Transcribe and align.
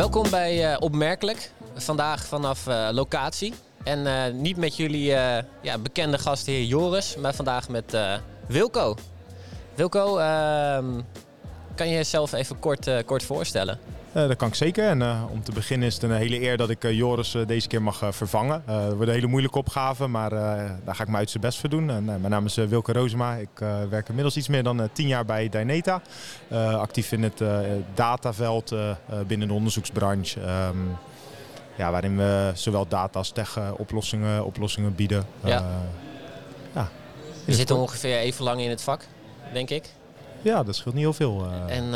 Welkom 0.00 0.30
bij 0.30 0.72
uh, 0.72 0.76
Opmerkelijk. 0.78 1.50
Vandaag 1.74 2.24
vanaf 2.24 2.66
uh, 2.66 2.88
locatie. 2.92 3.54
En 3.84 3.98
uh, 4.06 4.26
niet 4.32 4.56
met 4.56 4.76
jullie 4.76 5.04
ja, 5.60 5.78
bekende 5.82 6.18
gastheer 6.18 6.64
Joris, 6.64 7.16
maar 7.16 7.34
vandaag 7.34 7.68
met 7.68 7.96
Wilco. 8.46 8.96
Wilco, 9.74 10.18
ehm, 10.18 10.84
kan 11.74 11.88
je 11.88 11.94
jezelf 11.94 12.32
even 12.32 12.58
kort, 12.58 13.04
kort 13.04 13.22
voorstellen? 13.22 13.78
Uh, 14.12 14.28
dat 14.28 14.36
kan 14.36 14.48
ik 14.48 14.54
zeker. 14.54 14.88
En 14.88 15.00
uh, 15.00 15.22
om 15.30 15.42
te 15.42 15.52
beginnen 15.52 15.88
is 15.88 15.94
het 15.94 16.02
een 16.02 16.12
hele 16.12 16.40
eer 16.40 16.56
dat 16.56 16.70
ik 16.70 16.84
uh, 16.84 16.92
Joris 16.92 17.36
deze 17.46 17.68
keer 17.68 17.82
mag 17.82 18.02
vervangen. 18.10 18.62
Het 18.66 18.92
wordt 18.94 19.08
een 19.08 19.14
hele 19.14 19.26
moeilijke 19.26 19.58
opgave, 19.58 20.06
maar 20.06 20.30
daar 20.84 20.94
ga 20.94 21.02
ik 21.02 21.08
me 21.08 21.16
uit 21.16 21.30
zijn 21.30 21.42
best 21.42 21.58
voor 21.58 21.68
doen. 21.68 21.90
En, 21.90 22.04
mijn 22.04 22.30
naam 22.30 22.44
is 22.44 22.54
Wilke 22.54 22.92
Rozema. 22.92 23.34
Ik 23.34 23.48
werk 23.90 24.08
inmiddels 24.08 24.36
iets 24.36 24.48
meer 24.48 24.62
dan 24.62 24.88
tien 24.92 25.06
jaar 25.06 25.24
bij 25.24 25.48
Dyneta. 25.48 26.02
actief 26.78 27.12
in 27.12 27.22
het 27.22 27.42
dataveld 27.94 28.74
binnen 29.26 29.48
de 29.48 29.54
onderzoeksbranche. 29.54 30.40
Um, 30.40 30.96
ja, 31.76 31.90
waarin 31.90 32.16
we 32.16 32.52
zowel 32.54 32.88
data 32.88 33.18
als 33.18 33.30
tech 33.30 33.58
oplossingen, 33.76 34.44
oplossingen 34.44 34.94
bieden. 34.94 35.24
Ja. 35.44 35.64
ja. 36.74 36.88
Je 37.44 37.54
zit 37.54 37.70
ongeveer 37.70 38.18
even 38.18 38.44
lang 38.44 38.60
in 38.60 38.70
het 38.70 38.82
vak, 38.82 39.06
denk 39.52 39.70
ik. 39.70 39.90
Ja, 40.42 40.62
dat 40.62 40.76
scheelt 40.76 40.94
niet 40.94 41.04
heel 41.04 41.12
veel. 41.12 41.46
En 41.66 41.94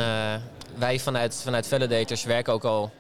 wij 0.77 0.99
vanuit, 0.99 1.41
vanuit 1.43 1.67
Validators 1.67 2.25
werken 2.25 2.53
ook 2.53 2.65
al, 2.65 2.91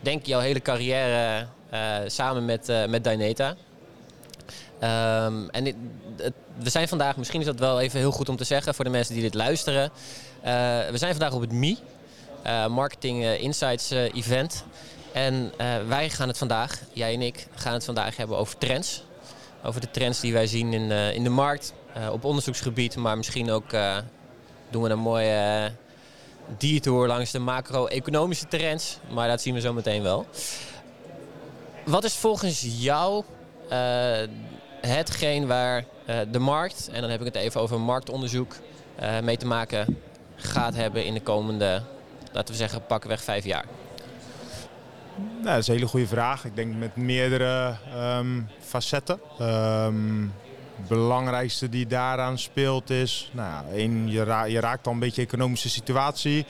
denk 0.00 0.20
ik, 0.20 0.26
jouw 0.26 0.40
hele 0.40 0.60
carrière 0.60 1.46
uh, 1.72 1.96
samen 2.06 2.44
met, 2.44 2.68
uh, 2.68 2.84
met 2.84 3.04
Dyneta. 3.04 3.48
Um, 3.48 5.50
en 5.50 5.64
we 6.58 6.70
zijn 6.70 6.88
vandaag, 6.88 7.16
misschien 7.16 7.40
is 7.40 7.46
dat 7.46 7.58
wel 7.58 7.80
even 7.80 7.98
heel 7.98 8.10
goed 8.10 8.28
om 8.28 8.36
te 8.36 8.44
zeggen 8.44 8.74
voor 8.74 8.84
de 8.84 8.90
mensen 8.90 9.14
die 9.14 9.22
dit 9.22 9.34
luisteren. 9.34 9.84
Uh, 9.84 9.90
we 10.90 10.98
zijn 10.98 11.10
vandaag 11.10 11.32
op 11.32 11.40
het 11.40 11.52
MI, 11.52 11.78
Marketing 12.68 13.24
Insights 13.24 13.90
Event. 13.90 14.64
En 15.12 15.52
wij 15.88 16.10
gaan 16.10 16.28
het 16.28 16.38
vandaag, 16.38 16.80
jij 16.92 17.14
en 17.14 17.22
ik, 17.22 17.46
gaan 17.54 17.72
het 17.72 17.84
vandaag 17.84 18.16
hebben 18.16 18.36
over 18.36 18.58
trends. 18.58 19.04
Over 19.64 19.80
de 19.80 19.90
trends 19.90 20.20
die 20.20 20.32
wij 20.32 20.46
zien 20.46 20.72
in, 20.72 20.90
in 20.90 21.24
de 21.24 21.30
markt, 21.30 21.72
op 22.10 22.24
onderzoeksgebied, 22.24 22.96
maar 22.96 23.16
misschien 23.16 23.50
ook 23.50 23.70
doen 24.70 24.82
we 24.82 24.88
een 24.88 24.98
mooie 24.98 25.72
detour 26.58 27.06
langs 27.06 27.30
de 27.30 27.38
macro-economische 27.38 28.48
trends. 28.48 28.98
Maar 29.10 29.28
dat 29.28 29.42
zien 29.42 29.54
we 29.54 29.60
zo 29.60 29.72
meteen 29.72 30.02
wel. 30.02 30.26
Wat 31.84 32.04
is 32.04 32.14
volgens 32.14 32.66
jou 32.78 33.24
uh, 33.72 33.78
hetgeen 34.80 35.46
waar 35.46 35.84
uh, 36.08 36.16
de 36.30 36.38
markt, 36.38 36.88
en 36.92 37.00
dan 37.00 37.10
heb 37.10 37.20
ik 37.20 37.26
het 37.26 37.34
even 37.34 37.60
over 37.60 37.80
marktonderzoek, 37.80 38.56
uh, 39.00 39.20
mee 39.20 39.36
te 39.36 39.46
maken 39.46 40.02
gaat 40.36 40.74
hebben 40.74 41.04
in 41.04 41.14
de 41.14 41.22
komende, 41.22 41.82
laten 42.32 42.54
we 42.54 42.60
zeggen, 42.60 42.86
pakweg 42.86 43.22
vijf 43.22 43.44
jaar? 43.44 43.64
Nou, 45.16 45.44
dat 45.44 45.58
is 45.58 45.68
een 45.68 45.74
hele 45.74 45.86
goede 45.86 46.06
vraag. 46.06 46.44
Ik 46.44 46.56
denk 46.56 46.74
met 46.74 46.96
meerdere 46.96 47.76
um, 47.96 48.48
facetten. 48.60 49.20
Um, 49.40 50.34
belangrijkste 50.88 51.68
die 51.68 51.86
daaraan 51.86 52.38
speelt 52.38 52.90
is, 52.90 53.30
nou, 53.32 53.64
één, 53.74 54.10
je, 54.10 54.44
je 54.48 54.60
raakt 54.60 54.86
al 54.86 54.92
een 54.92 54.98
beetje 54.98 55.22
economische 55.22 55.68
situatie. 55.68 56.46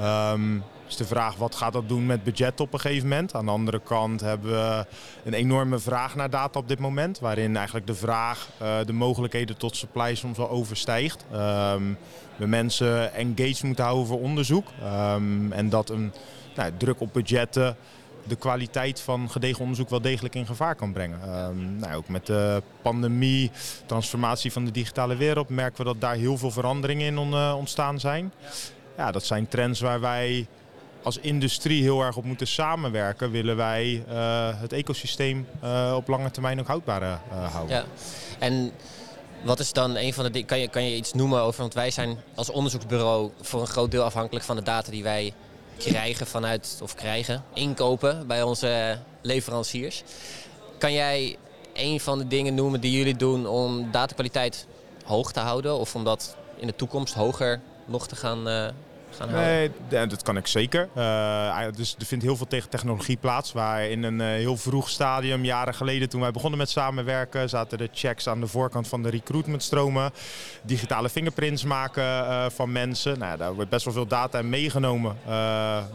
Um, 0.00 0.64
is 0.90 0.96
de 0.96 1.04
vraag 1.04 1.36
wat 1.36 1.54
gaat 1.54 1.72
dat 1.72 1.88
doen 1.88 2.06
met 2.06 2.24
budget 2.24 2.60
op 2.60 2.72
een 2.72 2.80
gegeven 2.80 3.08
moment. 3.08 3.34
Aan 3.34 3.44
de 3.44 3.50
andere 3.50 3.80
kant 3.80 4.20
hebben 4.20 4.50
we 4.50 4.86
een 5.24 5.32
enorme 5.32 5.78
vraag 5.78 6.14
naar 6.14 6.30
data 6.30 6.58
op 6.58 6.68
dit 6.68 6.78
moment. 6.78 7.18
Waarin 7.18 7.56
eigenlijk 7.56 7.86
de 7.86 7.94
vraag 7.94 8.48
uh, 8.62 8.76
de 8.86 8.92
mogelijkheden 8.92 9.56
tot 9.56 9.76
supply 9.76 10.14
soms 10.14 10.36
wel 10.36 10.50
overstijgt. 10.50 11.24
Um, 11.32 11.98
we 12.36 12.46
mensen 12.46 13.14
engaged 13.14 13.62
moeten 13.62 13.84
houden 13.84 14.06
voor 14.06 14.20
onderzoek. 14.20 14.66
Um, 15.14 15.52
en 15.52 15.68
dat 15.68 15.90
een 15.90 16.12
nou, 16.54 16.72
druk 16.76 17.00
op 17.00 17.12
budgetten 17.12 17.76
de 18.24 18.36
kwaliteit 18.36 19.00
van 19.00 19.30
gedegen 19.30 19.60
onderzoek 19.60 19.90
wel 19.90 20.00
degelijk 20.00 20.34
in 20.34 20.46
gevaar 20.46 20.74
kan 20.74 20.92
brengen. 20.92 21.44
Um, 21.44 21.76
nou, 21.76 21.94
ook 21.94 22.08
met 22.08 22.26
de 22.26 22.62
pandemie, 22.82 23.50
transformatie 23.86 24.52
van 24.52 24.64
de 24.64 24.70
digitale 24.70 25.16
wereld, 25.16 25.48
merken 25.48 25.78
we 25.78 25.84
dat 25.84 26.00
daar 26.00 26.14
heel 26.14 26.36
veel 26.36 26.50
veranderingen 26.50 27.18
in 27.18 27.30
uh, 27.30 27.54
ontstaan 27.56 28.00
zijn. 28.00 28.32
Ja, 28.96 29.10
dat 29.10 29.24
zijn 29.24 29.48
trends 29.48 29.80
waar 29.80 30.00
wij 30.00 30.46
als 31.02 31.18
industrie 31.18 31.82
heel 31.82 32.02
erg 32.02 32.16
op 32.16 32.24
moeten 32.24 32.46
samenwerken, 32.46 33.30
willen 33.30 33.56
wij 33.56 34.04
uh, 34.08 34.48
het 34.60 34.72
ecosysteem 34.72 35.46
uh, 35.64 35.92
op 35.96 36.08
lange 36.08 36.30
termijn 36.30 36.60
ook 36.60 36.66
houdbaar 36.66 37.20
houden. 37.50 37.76
Ja. 37.76 37.84
En 38.38 38.72
wat 39.44 39.58
is 39.58 39.72
dan 39.72 39.96
een 39.96 40.14
van 40.14 40.32
de 40.32 40.44
kan 40.44 40.58
je, 40.58 40.68
kan 40.68 40.84
je 40.84 40.96
iets 40.96 41.12
noemen 41.12 41.40
over, 41.40 41.60
want 41.60 41.74
wij 41.74 41.90
zijn 41.90 42.18
als 42.34 42.50
onderzoeksbureau 42.50 43.30
voor 43.40 43.60
een 43.60 43.66
groot 43.66 43.90
deel 43.90 44.04
afhankelijk 44.04 44.44
van 44.44 44.56
de 44.56 44.62
data 44.62 44.90
die 44.90 45.02
wij 45.02 45.32
krijgen 45.88 46.26
vanuit, 46.26 46.78
of 46.82 46.94
krijgen, 46.94 47.44
inkopen 47.54 48.26
bij 48.26 48.42
onze 48.42 48.98
leveranciers. 49.20 50.02
Kan 50.78 50.92
jij 50.92 51.36
een 51.74 52.00
van 52.00 52.18
de 52.18 52.26
dingen 52.26 52.54
noemen 52.54 52.80
die 52.80 52.92
jullie 52.92 53.16
doen 53.16 53.46
om 53.46 53.90
datakwaliteit 53.90 54.66
hoog 55.04 55.32
te 55.32 55.40
houden 55.40 55.78
of 55.78 55.94
om 55.94 56.04
dat 56.04 56.36
in 56.56 56.66
de 56.66 56.76
toekomst 56.76 57.14
hoger 57.14 57.60
nog 57.84 58.08
te 58.08 58.16
gaan, 58.16 58.48
uh, 58.48 58.68
Nee, 59.32 59.70
dat 59.88 60.22
kan 60.22 60.36
ik 60.36 60.46
zeker. 60.46 60.88
Uh, 60.96 61.64
dus 61.76 61.96
er 61.98 62.06
vindt 62.06 62.24
heel 62.24 62.36
veel 62.36 62.46
tegen 62.46 62.70
technologie 62.70 63.16
plaats. 63.16 63.52
Waar 63.52 63.84
in 63.84 64.02
een 64.02 64.20
uh, 64.20 64.26
heel 64.26 64.56
vroeg 64.56 64.88
stadium, 64.88 65.44
jaren 65.44 65.74
geleden 65.74 66.08
toen 66.08 66.20
wij 66.20 66.30
begonnen 66.30 66.58
met 66.58 66.70
samenwerken, 66.70 67.48
zaten 67.48 67.78
de 67.78 67.88
checks 67.92 68.28
aan 68.28 68.40
de 68.40 68.46
voorkant 68.46 68.88
van 68.88 69.02
de 69.02 69.10
recruitmentstromen. 69.10 70.12
Digitale 70.62 71.08
fingerprints 71.08 71.64
maken 71.64 72.04
uh, 72.04 72.44
van 72.48 72.72
mensen. 72.72 73.18
Nou, 73.18 73.38
daar 73.38 73.54
wordt 73.54 73.70
best 73.70 73.84
wel 73.84 73.94
veel 73.94 74.06
data 74.06 74.42
meegenomen. 74.42 75.16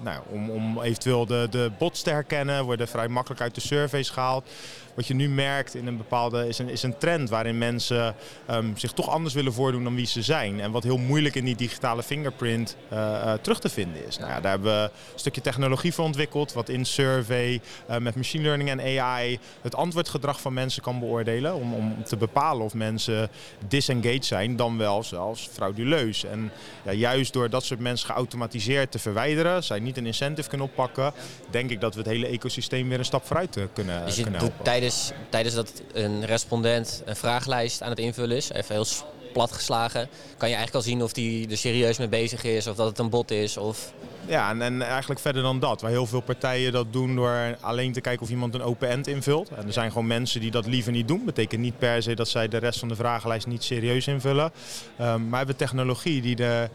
nou, 0.04 0.20
om, 0.30 0.50
om 0.50 0.82
eventueel 0.82 1.26
de, 1.26 1.48
de 1.50 1.72
bots 1.78 2.02
te 2.02 2.10
herkennen, 2.10 2.64
worden 2.64 2.88
vrij 2.88 3.08
makkelijk 3.08 3.42
uit 3.42 3.56
de 3.56 3.62
surveys 3.62 4.10
gehaald 4.10 4.50
wat 4.96 5.08
je 5.08 5.14
nu 5.14 5.30
merkt 5.30 5.76
in 5.76 5.88
een 5.88 5.98
bepaalde 5.98 6.48
is 6.48 6.58
een, 6.58 6.70
is 6.70 6.84
een 6.84 6.98
trend 6.98 7.30
waarin 7.30 7.58
mensen 7.58 8.16
um, 8.52 8.78
zich 8.78 8.92
toch 8.92 9.10
anders 9.10 9.34
willen 9.34 9.54
voordoen 9.54 9.84
dan 9.84 9.96
wie 9.96 10.06
ze 10.06 10.22
zijn. 10.22 10.60
En 10.60 10.72
wat 10.72 10.84
heel 10.84 10.98
moeilijk 10.98 11.36
in 11.36 11.46
die 11.46 11.56
digitale 11.56 12.04
fingerprint 12.04 12.76
uh, 12.94 13.00
uh, 13.00 13.34
terug 13.34 13.60
te 13.60 13.70
vinden 13.70 14.08
is. 14.08 14.18
Nou 14.18 14.30
ja, 14.30 14.42
daar 14.42 14.52
hebben 14.52 14.82
we 14.82 14.90
een 15.14 15.20
stukje 15.20 15.42
technologie 15.42 15.94
voor 15.94 16.06
ontwikkeld, 16.06 16.54
wat 16.54 16.70
in 16.70 16.86
survey 16.86 17.62
uh, 17.90 17.98
met 17.98 18.16
machine 18.16 18.44
learning 18.44 18.70
en 18.70 19.00
AI 19.00 19.40
het 19.62 19.76
antwoordgedrag 19.76 20.42
van 20.42 20.54
mensen 20.54 20.82
kan 20.82 21.00
beoordelen. 21.00 21.56
Om, 21.56 21.74
om 21.74 22.04
te 22.04 22.18
bepalen 22.18 22.66
of 22.66 22.74
mensen 22.74 23.30
disengaged 23.68 24.26
zijn, 24.26 24.56
dan 24.56 24.78
wel 24.78 25.04
zelfs 25.04 25.50
frauduleus. 25.52 26.24
En 26.24 26.52
ja, 26.84 26.92
juist 26.92 27.34
door 27.34 27.50
dat 27.50 27.64
soort 27.64 27.80
mensen 27.80 28.08
geautomatiseerd 28.08 28.92
te 28.92 29.00
verwijderen, 29.00 29.64
zij 29.64 29.80
niet 29.80 29.98
een 29.98 30.06
incentive 30.06 30.50
kunnen 30.50 30.68
oppakken, 30.68 31.14
denk 31.50 31.70
ik 31.70 31.82
dat 31.82 31.94
we 31.94 32.00
het 32.00 32.10
hele 32.10 32.28
ecosysteem 32.28 32.90
weer 32.90 33.00
een 33.00 33.06
stap 33.06 33.26
vooruit 33.26 33.58
kunnen, 33.74 34.06
dus 34.06 34.16
kunnen 34.22 34.40
helpen 34.40 34.85
tijdens, 35.30 35.56
dat 35.56 35.82
een 35.94 36.26
respondent 36.26 37.02
een 37.06 37.16
vragenlijst 37.16 37.82
aan 37.82 37.90
het 37.90 38.00
invullen 38.00 38.38
is, 38.38 38.52
even 38.52 38.76
heel 38.76 38.86
plat 39.34 39.52
geslagen, 39.52 40.08
kan 40.38 40.50
je 40.50 40.56
eigenlijk 40.56 40.86
al 40.86 40.92
zien 40.92 41.04
of 41.04 41.14
die 41.14 41.50
er 41.50 41.58
serieus 41.58 41.98
mee 41.98 42.08
bezig 42.08 42.44
is 42.44 42.68
of 42.68 42.76
dat 42.76 42.88
het 42.88 43.00
een 43.00 43.10
bot 43.10 43.32
is. 43.32 43.58
Of... 43.58 43.94
Ja, 44.28 44.50
en, 44.50 44.62
en 44.62 44.82
eigenlijk 44.82 45.20
verder 45.20 45.42
dan 45.42 45.60
dat. 45.60 45.82
Waar 45.82 45.92
heel 45.92 46.06
veel 46.06 46.22
partijen 46.22 46.72
dat 46.72 46.94
doen 46.94 47.16
door 47.16 47.58
alleen 47.60 47.92
te 47.92 48.02
kijken 48.02 48.24
of 48.24 48.30
iemand 48.30 48.54
een 48.54 48.62
open 48.62 48.90
end 48.90 49.08
invult. 49.08 49.50
En 49.50 49.66
er 49.66 49.74
zijn 49.74 49.92
gewoon 49.92 50.08
mensen 50.08 50.42
die 50.42 50.52
dat 50.52 50.66
liever 50.66 50.92
niet 50.92 51.08
doen. 51.08 51.26
Betekent 51.26 51.62
niet 51.62 51.78
per 51.78 52.04
se 52.04 52.14
dat 52.14 52.28
zij 52.28 52.48
de 52.48 52.58
rest 52.58 52.80
van 52.80 52.88
de 52.88 52.96
vragenlijst 52.96 53.48
niet 53.48 53.64
serieus 53.64 54.08
invullen. 54.08 54.46
Um, 54.46 54.52
maar 54.98 55.30
we 55.30 55.38
hebben 55.38 55.56
technologie 55.56 56.22
die 56.22 56.36
de 56.36 56.70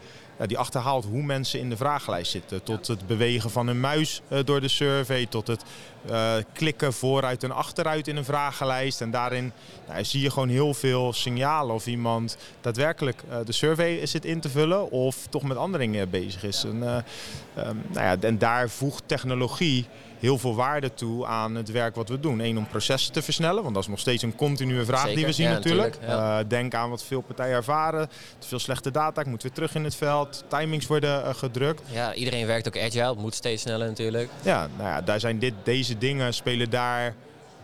die 0.47 0.57
achterhaalt 0.57 1.05
hoe 1.05 1.23
mensen 1.23 1.59
in 1.59 1.69
de 1.69 1.77
vragenlijst 1.77 2.31
zitten. 2.31 2.63
Tot 2.63 2.87
het 2.87 3.07
bewegen 3.07 3.49
van 3.49 3.67
hun 3.67 3.79
muis 3.79 4.21
uh, 4.29 4.39
door 4.45 4.61
de 4.61 4.67
survey, 4.67 5.25
tot 5.25 5.47
het 5.47 5.63
uh, 6.09 6.33
klikken 6.53 6.93
vooruit 6.93 7.43
en 7.43 7.51
achteruit 7.51 8.07
in 8.07 8.15
een 8.15 8.25
vragenlijst. 8.25 9.01
En 9.01 9.11
daarin 9.11 9.51
nou, 9.87 10.03
zie 10.03 10.21
je 10.21 10.31
gewoon 10.31 10.49
heel 10.49 10.73
veel 10.73 11.13
signalen 11.13 11.75
of 11.75 11.87
iemand 11.87 12.37
daadwerkelijk 12.61 13.23
uh, 13.29 13.35
de 13.45 13.51
survey 13.51 14.05
zit 14.05 14.25
in 14.25 14.39
te 14.39 14.49
vullen 14.49 14.91
of 14.91 15.27
toch 15.29 15.43
met 15.43 15.57
andere 15.57 15.83
dingen 15.83 16.09
bezig 16.09 16.43
is. 16.43 16.63
En, 16.63 16.75
um, 16.75 17.81
nou 17.87 18.05
ja, 18.05 18.17
en 18.19 18.37
daar 18.37 18.69
voegt 18.69 19.03
technologie 19.05 19.85
heel 20.21 20.37
veel 20.37 20.55
waarde 20.55 20.93
toe 20.93 21.25
aan 21.25 21.55
het 21.55 21.71
werk 21.71 21.95
wat 21.95 22.09
we 22.09 22.19
doen. 22.19 22.39
Eén 22.39 22.57
om 22.57 22.67
processen 22.67 23.13
te 23.13 23.21
versnellen, 23.21 23.63
want 23.63 23.73
dat 23.73 23.83
is 23.83 23.89
nog 23.89 23.99
steeds 23.99 24.23
een 24.23 24.35
continue 24.35 24.85
vraag 24.85 24.99
Zeker. 24.99 25.15
die 25.15 25.25
we 25.25 25.31
zien 25.31 25.47
ja, 25.47 25.53
natuurlijk. 25.53 25.97
Ja. 26.01 26.39
Uh, 26.39 26.45
denk 26.47 26.73
aan 26.73 26.89
wat 26.89 27.03
veel 27.03 27.21
partijen 27.21 27.55
ervaren. 27.55 28.09
Te 28.39 28.47
veel 28.47 28.59
slechte 28.59 28.91
data, 28.91 29.21
ik 29.21 29.27
moet 29.27 29.43
weer 29.43 29.51
terug 29.51 29.75
in 29.75 29.83
het 29.83 29.95
veld. 29.95 30.43
Timings 30.47 30.87
worden 30.87 31.23
uh, 31.23 31.33
gedrukt. 31.33 31.81
Ja, 31.91 32.13
iedereen 32.13 32.45
werkt 32.45 32.67
ook 32.67 32.77
agile, 32.77 33.09
het 33.09 33.17
moet 33.17 33.35
steeds 33.35 33.61
sneller 33.61 33.87
natuurlijk. 33.87 34.29
Ja, 34.41 34.67
nou 34.77 34.89
ja, 34.89 35.01
daar 35.01 35.19
zijn 35.19 35.39
dit, 35.39 35.53
deze 35.63 35.97
dingen 35.97 36.33
spelen 36.33 36.69
daar 36.69 37.15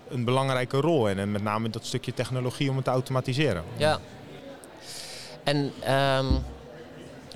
een 0.10 0.24
belangrijke 0.24 0.78
rol 0.78 1.10
in. 1.10 1.20
En 1.20 1.32
met 1.32 1.44
name 1.44 1.70
dat 1.70 1.86
stukje 1.86 2.14
technologie 2.14 2.70
om 2.70 2.76
het 2.76 2.86
te 2.86 2.92
automatiseren. 2.92 3.64
Ja. 3.78 4.00
En 5.44 5.74
um, 6.18 6.44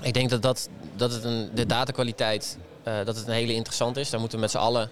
ik 0.02 0.14
denk 0.14 0.30
dat, 0.30 0.42
dat, 0.42 0.68
dat 0.96 1.12
het 1.12 1.24
een, 1.24 1.50
de 1.54 1.66
datakwaliteit 1.66 2.58
uh, 2.88 2.94
dat 3.04 3.16
het 3.16 3.26
een 3.26 3.32
hele 3.32 3.54
interessant 3.54 3.96
is. 3.96 4.10
Daar 4.10 4.20
moeten 4.20 4.38
we 4.38 4.44
met 4.44 4.52
z'n 4.52 4.58
allen 4.58 4.90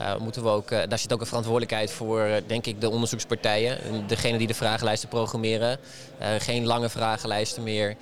uh, 0.00 0.16
moeten 0.16 0.42
we 0.42 0.48
ook, 0.48 0.70
uh, 0.70 0.78
daar 0.88 0.98
zit 0.98 1.12
ook 1.12 1.20
een 1.20 1.26
verantwoordelijkheid 1.26 1.92
voor, 1.92 2.26
uh, 2.26 2.34
denk 2.46 2.66
ik, 2.66 2.80
de 2.80 2.90
onderzoekspartijen. 2.90 3.78
Degene 4.06 4.38
die 4.38 4.46
de 4.46 4.54
vragenlijsten 4.54 5.08
programmeren. 5.08 5.78
geen 6.38 6.66
lange 6.66 6.88
vragenlijsten 6.88 7.62
meer. 7.62 7.96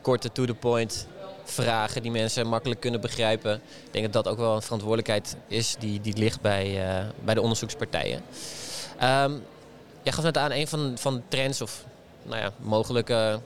korte 0.00 0.32
to 0.32 0.44
the 0.44 0.54
point 0.54 1.06
vragen 1.44 2.02
die 2.02 2.10
mensen 2.10 2.46
makkelijk 2.46 2.80
kunnen 2.80 3.00
begrijpen. 3.00 3.54
Ik 3.54 3.92
denk 3.92 4.12
dat 4.12 4.24
dat 4.24 4.32
ook 4.32 4.38
wel 4.38 4.54
een 4.54 4.62
verantwoordelijkheid 4.62 5.36
is 5.46 5.76
die, 5.78 6.00
die 6.00 6.16
ligt 6.16 6.40
bij, 6.40 6.82
bij 7.24 7.34
de 7.34 7.40
onderzoekspartijen. 7.40 8.22
Um, 9.02 9.42
jij 10.02 10.12
gaf 10.12 10.24
net 10.24 10.38
aan, 10.38 10.52
een 10.52 10.68
van, 10.68 10.92
van 10.98 11.14
de 11.14 11.22
trends 11.28 11.60
of 11.60 11.84
nou 12.22 12.40
ja, 12.40 12.52
mogelijke 12.58 13.40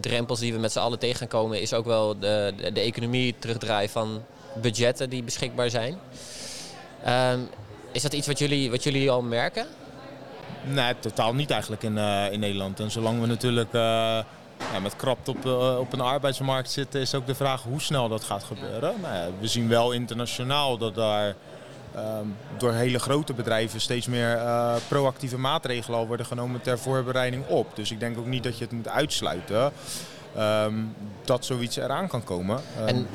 drempels 0.00 0.40
die 0.40 0.52
we 0.52 0.58
met 0.58 0.72
z'n 0.72 0.78
allen 0.78 0.98
tegen 0.98 1.18
gaan 1.18 1.28
komen, 1.28 1.60
is 1.60 1.72
ook 1.72 1.84
wel 1.84 2.18
de, 2.18 2.52
de, 2.56 2.72
de 2.72 2.80
economie 2.80 3.34
terugdraaien 3.38 3.90
van 3.90 4.24
budgetten 4.60 5.10
die 5.10 5.22
beschikbaar 5.22 5.70
zijn. 5.70 5.98
Um, 7.08 7.48
is 7.92 8.02
dat 8.02 8.12
iets 8.12 8.26
wat 8.26 8.38
jullie, 8.38 8.70
wat 8.70 8.82
jullie 8.82 9.10
al 9.10 9.22
merken? 9.22 9.66
Nee, 10.64 10.98
totaal 10.98 11.34
niet 11.34 11.50
eigenlijk 11.50 11.82
in, 11.82 11.96
uh, 11.96 12.32
in 12.32 12.40
Nederland. 12.40 12.80
En 12.80 12.90
zolang 12.90 13.20
we 13.20 13.26
natuurlijk 13.26 13.72
uh, 13.72 13.80
ja, 14.72 14.80
met 14.82 14.96
krapt 14.96 15.28
op, 15.28 15.44
uh, 15.44 15.78
op 15.78 15.92
een 15.92 16.00
arbeidsmarkt 16.00 16.70
zitten, 16.70 17.00
is 17.00 17.14
ook 17.14 17.26
de 17.26 17.34
vraag 17.34 17.62
hoe 17.62 17.80
snel 17.80 18.08
dat 18.08 18.24
gaat 18.24 18.44
gebeuren. 18.44 18.94
Nou 19.00 19.32
we 19.40 19.46
zien 19.46 19.68
wel 19.68 19.92
internationaal 19.92 20.78
dat 20.78 20.94
daar 20.94 21.34
um, 21.96 22.36
door 22.58 22.72
hele 22.72 22.98
grote 22.98 23.32
bedrijven 23.32 23.80
steeds 23.80 24.06
meer 24.06 24.40
proactieve 24.88 25.38
maatregelen 25.38 25.98
al 25.98 26.06
worden 26.06 26.26
genomen 26.26 26.60
ter 26.60 26.78
voorbereiding 26.78 27.46
op. 27.46 27.76
Dus 27.76 27.90
ik 27.90 28.00
denk 28.00 28.18
ook 28.18 28.26
niet 28.26 28.42
dat 28.42 28.58
je 28.58 28.64
het 28.64 28.72
moet 28.72 28.88
uitsluiten 28.88 29.72
um, 30.38 30.94
dat 31.24 31.44
zoiets 31.44 31.76
eraan 31.76 32.08
kan 32.08 32.24
komen. 32.24 32.60
En 32.86 33.06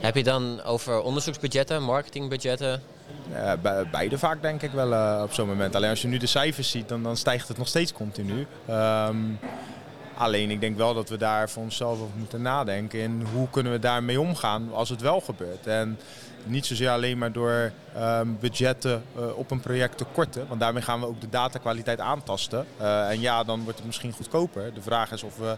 heb 0.00 0.14
je 0.16 0.24
dan 0.24 0.62
over 0.62 1.00
onderzoeksbudgetten, 1.00 1.82
marketingbudgetten? 1.82 2.82
Ja, 3.30 3.56
beide 3.90 4.18
vaak 4.18 4.42
denk 4.42 4.62
ik 4.62 4.70
wel 4.70 4.92
uh, 4.92 5.20
op 5.22 5.32
zo'n 5.32 5.48
moment. 5.48 5.74
Alleen 5.74 5.90
als 5.90 6.02
je 6.02 6.08
nu 6.08 6.18
de 6.18 6.26
cijfers 6.26 6.70
ziet, 6.70 6.88
dan, 6.88 7.02
dan 7.02 7.16
stijgt 7.16 7.48
het 7.48 7.58
nog 7.58 7.68
steeds 7.68 7.92
continu. 7.92 8.46
Um, 8.70 9.38
alleen 10.16 10.50
ik 10.50 10.60
denk 10.60 10.76
wel 10.76 10.94
dat 10.94 11.08
we 11.08 11.16
daar 11.16 11.50
voor 11.50 11.62
onszelf 11.62 12.00
over 12.00 12.18
moeten 12.18 12.42
nadenken. 12.42 13.00
En 13.00 13.26
hoe 13.32 13.50
kunnen 13.50 13.72
we 13.72 13.78
daarmee 13.78 14.20
omgaan 14.20 14.68
als 14.72 14.88
het 14.88 15.00
wel 15.00 15.20
gebeurt. 15.20 15.66
En 15.66 15.98
niet 16.46 16.66
zozeer 16.66 16.90
alleen 16.90 17.18
maar 17.18 17.32
door 17.32 17.72
um, 17.98 18.36
budgetten 18.40 19.02
uh, 19.18 19.38
op 19.38 19.50
een 19.50 19.60
project 19.60 19.98
te 19.98 20.04
korten. 20.12 20.48
Want 20.48 20.60
daarmee 20.60 20.82
gaan 20.82 21.00
we 21.00 21.06
ook 21.06 21.20
de 21.20 21.28
datakwaliteit 21.28 22.00
aantasten. 22.00 22.66
Uh, 22.80 23.10
en 23.10 23.20
ja, 23.20 23.44
dan 23.44 23.62
wordt 23.62 23.78
het 23.78 23.86
misschien 23.86 24.12
goedkoper. 24.12 24.74
De 24.74 24.82
vraag 24.82 25.12
is 25.12 25.22
of 25.22 25.36
we 25.36 25.56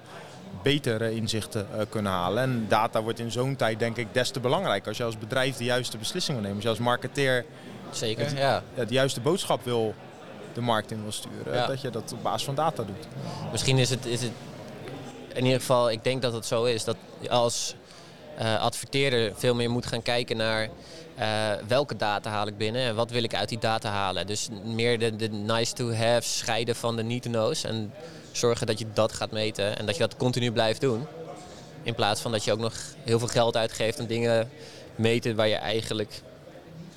betere 0.63 1.15
inzichten 1.15 1.67
uh, 1.75 1.83
kunnen 1.89 2.13
halen. 2.13 2.43
En 2.43 2.67
data 2.69 3.03
wordt 3.03 3.19
in 3.19 3.31
zo'n 3.31 3.57
tijd 3.57 3.79
denk 3.79 3.97
ik 3.97 4.07
des 4.13 4.31
te 4.31 4.41
belangrijker. 4.41 4.89
Als 4.89 4.97
je 4.97 5.05
als 5.05 5.19
bedrijf 5.19 5.57
de 5.57 5.65
juiste 5.65 5.99
beslissingen 5.99 6.43
neemt. 6.43 6.55
Als 6.55 6.63
je 6.63 6.69
als 6.69 6.79
marketeer 6.79 7.45
Zeker, 7.91 8.27
eh, 8.27 8.39
ja. 8.39 8.63
de 8.75 8.95
juiste 8.95 9.21
boodschap 9.21 9.65
wil 9.65 9.95
de 10.53 10.61
markt 10.61 10.91
in 10.91 11.03
wil 11.03 11.13
sturen. 11.13 11.55
Ja. 11.55 11.67
Dat 11.67 11.81
je 11.81 11.91
dat 11.91 12.13
op 12.13 12.23
basis 12.23 12.45
van 12.45 12.55
data 12.55 12.83
doet. 12.83 13.07
Misschien 13.51 13.79
is 13.79 13.91
het, 13.91 14.07
is 14.07 14.23
het 14.23 14.33
in 15.35 15.45
ieder 15.45 15.61
geval, 15.61 15.91
ik 15.91 16.05
denk 16.05 16.23
dat 16.23 16.33
het 16.33 16.47
zo 16.47 16.65
is. 16.65 16.85
Dat 16.85 16.97
als 17.29 17.75
uh, 18.41 18.61
adverteerder 18.61 19.33
veel 19.35 19.55
meer 19.55 19.71
moet 19.71 19.87
gaan 19.87 20.03
kijken 20.03 20.37
naar 20.37 20.69
uh, 21.19 21.51
welke 21.67 21.97
data 21.97 22.31
haal 22.31 22.47
ik 22.47 22.57
binnen 22.57 22.83
en 22.83 22.95
wat 22.95 23.11
wil 23.11 23.23
ik 23.23 23.35
uit 23.35 23.49
die 23.49 23.59
data 23.59 23.91
halen. 23.91 24.27
Dus 24.27 24.49
meer 24.65 25.19
de, 25.19 25.29
nice 25.29 25.73
to 25.73 25.93
have 25.93 26.23
scheiden 26.23 26.77
van 26.77 26.97
de 26.97 27.03
need 27.03 27.23
to 27.23 27.31
know's. 27.31 27.65
En 27.65 27.93
zorgen 28.33 28.67
dat 28.67 28.79
je 28.79 28.87
dat 28.95 29.13
gaat 29.13 29.31
meten 29.31 29.79
en 29.79 29.87
dat 29.87 29.97
je 29.97 30.03
dat 30.03 30.17
continu 30.17 30.53
blijft 30.53 30.81
doen. 30.81 31.07
In 31.83 31.95
plaats 31.95 32.21
van 32.21 32.33
dat 32.33 32.45
je 32.45 32.53
ook 32.53 32.59
nog 32.59 32.75
heel 33.05 33.19
veel 33.19 33.29
geld 33.29 33.57
uitgeeft 33.57 34.01
aan 34.01 34.07
dingen 34.07 34.51
meten 34.95 35.37
waar 35.37 35.49
je 35.49 35.55
eigenlijk 35.55 36.23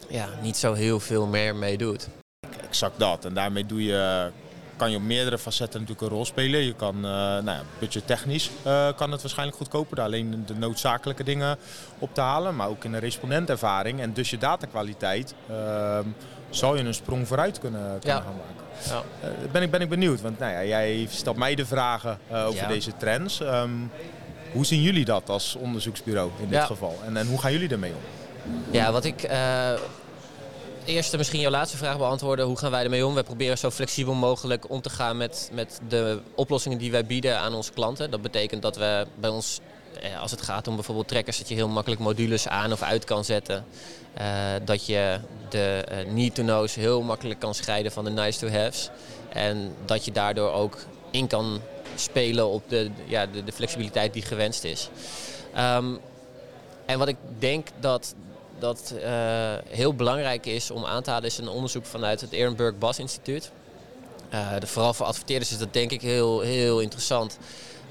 ja, 0.07 0.29
niet 0.41 0.57
zo 0.57 0.73
heel 0.73 0.99
veel 0.99 1.25
meer 1.25 1.55
mee 1.55 1.77
doet. 1.77 2.07
Exact 2.67 2.99
dat. 2.99 3.25
En 3.25 3.33
daarmee 3.33 3.65
doe 3.65 3.83
je, 3.83 4.31
kan 4.81 4.91
je 4.91 4.97
op 4.97 5.03
meerdere 5.03 5.37
facetten 5.37 5.79
natuurlijk 5.79 6.07
een 6.07 6.15
rol 6.15 6.25
spelen. 6.25 6.59
Je 6.59 6.73
kan, 6.73 6.95
uh, 6.95 7.01
nou 7.01 7.45
ja, 7.45 7.61
budgettechnisch 7.79 8.49
uh, 8.65 8.87
kan 8.95 9.11
het 9.11 9.21
waarschijnlijk 9.21 9.57
goedkoper. 9.57 10.01
Alleen 10.01 10.43
de 10.45 10.55
noodzakelijke 10.55 11.23
dingen 11.23 11.57
op 11.99 12.13
te 12.13 12.21
halen. 12.21 12.55
Maar 12.55 12.67
ook 12.67 12.83
in 12.83 12.91
de 12.91 12.97
respondentervaring 12.97 13.99
en 13.99 14.13
dus 14.13 14.29
je 14.29 14.37
datakwaliteit 14.37 15.33
uh, 15.49 15.99
zal 16.49 16.75
je 16.75 16.83
een 16.83 16.93
sprong 16.93 17.27
vooruit 17.27 17.59
kunnen, 17.59 17.99
kunnen 17.99 18.17
ja. 18.17 18.23
gaan 18.23 18.35
maken. 18.35 19.03
Ja. 19.21 19.29
Uh, 19.29 19.51
ben, 19.51 19.61
ik, 19.61 19.71
ben 19.71 19.81
ik 19.81 19.89
benieuwd, 19.89 20.21
want 20.21 20.39
nou 20.39 20.51
ja, 20.51 20.63
jij 20.63 21.07
stelt 21.09 21.37
mij 21.37 21.55
de 21.55 21.65
vragen 21.65 22.17
uh, 22.31 22.45
over 22.45 22.61
ja. 22.61 22.67
deze 22.67 22.97
trends. 22.97 23.39
Um, 23.39 23.91
hoe 24.51 24.65
zien 24.65 24.81
jullie 24.81 25.05
dat 25.05 25.29
als 25.29 25.55
onderzoeksbureau 25.55 26.31
in 26.39 26.49
dit 26.49 26.63
geval? 26.63 26.99
En, 27.05 27.17
en 27.17 27.27
hoe 27.27 27.39
gaan 27.39 27.51
jullie 27.51 27.69
ermee 27.69 27.91
om? 27.91 28.01
Ja, 28.71 28.91
wat 28.91 29.05
ik 29.05 29.23
uh, 29.23 29.71
eerst 30.85 31.17
misschien 31.17 31.39
jouw 31.39 31.51
laatste 31.51 31.77
vraag 31.77 31.97
beantwoorden. 31.97 32.45
Hoe 32.45 32.57
gaan 32.57 32.71
wij 32.71 32.83
ermee 32.83 33.05
om? 33.05 33.13
Wij 33.13 33.23
proberen 33.23 33.57
zo 33.57 33.69
flexibel 33.69 34.13
mogelijk 34.13 34.69
om 34.69 34.81
te 34.81 34.89
gaan 34.89 35.17
met, 35.17 35.49
met 35.53 35.79
de 35.87 36.19
oplossingen 36.35 36.77
die 36.77 36.91
wij 36.91 37.05
bieden 37.05 37.39
aan 37.39 37.53
onze 37.53 37.71
klanten. 37.71 38.11
Dat 38.11 38.21
betekent 38.21 38.61
dat 38.61 38.77
we 38.77 39.05
bij 39.15 39.29
ons, 39.29 39.59
als 40.19 40.31
het 40.31 40.41
gaat 40.41 40.67
om 40.67 40.75
bijvoorbeeld 40.75 41.07
trekkers, 41.07 41.37
dat 41.37 41.49
je 41.49 41.55
heel 41.55 41.67
makkelijk 41.67 42.01
modules 42.01 42.47
aan 42.47 42.71
of 42.71 42.81
uit 42.81 43.03
kan 43.03 43.25
zetten. 43.25 43.65
Uh, 44.17 44.25
dat 44.65 44.85
je 44.85 45.19
de 45.49 45.85
uh, 45.91 46.13
need-to-know's 46.13 46.75
heel 46.75 47.01
makkelijk 47.01 47.39
kan 47.39 47.55
scheiden 47.55 47.91
van 47.91 48.03
de 48.03 48.11
nice-to-haves. 48.11 48.89
En 49.29 49.75
dat 49.85 50.05
je 50.05 50.11
daardoor 50.11 50.51
ook 50.51 50.77
in 51.11 51.27
kan 51.27 51.61
spelen 51.95 52.47
op 52.47 52.63
de, 52.67 52.91
ja, 53.05 53.25
de, 53.25 53.51
flexibiliteit 53.51 54.13
die 54.13 54.21
gewenst 54.21 54.63
is. 54.63 54.89
Um, 55.57 55.99
en 56.85 56.99
wat 56.99 57.07
ik 57.07 57.15
denk 57.39 57.67
dat, 57.79 58.15
dat 58.61 58.93
uh, 58.95 59.53
heel 59.69 59.93
belangrijk 59.93 60.45
is 60.45 60.71
om 60.71 60.85
aan 60.85 61.03
te 61.03 61.09
halen, 61.09 61.25
is 61.25 61.37
een 61.37 61.47
onderzoek 61.47 61.85
vanuit 61.85 62.21
het 62.21 62.31
Ehrenburg 62.31 62.77
Bas 62.77 62.99
Instituut. 62.99 63.51
de, 64.59 64.67
vooral 64.67 64.93
voor 64.93 65.05
adverteerders 65.05 65.51
is 65.51 65.57
dat 65.57 65.73
denk 65.73 65.91
ik 65.91 66.01
heel, 66.01 66.39
heel 66.39 66.79
interessant. 66.79 67.37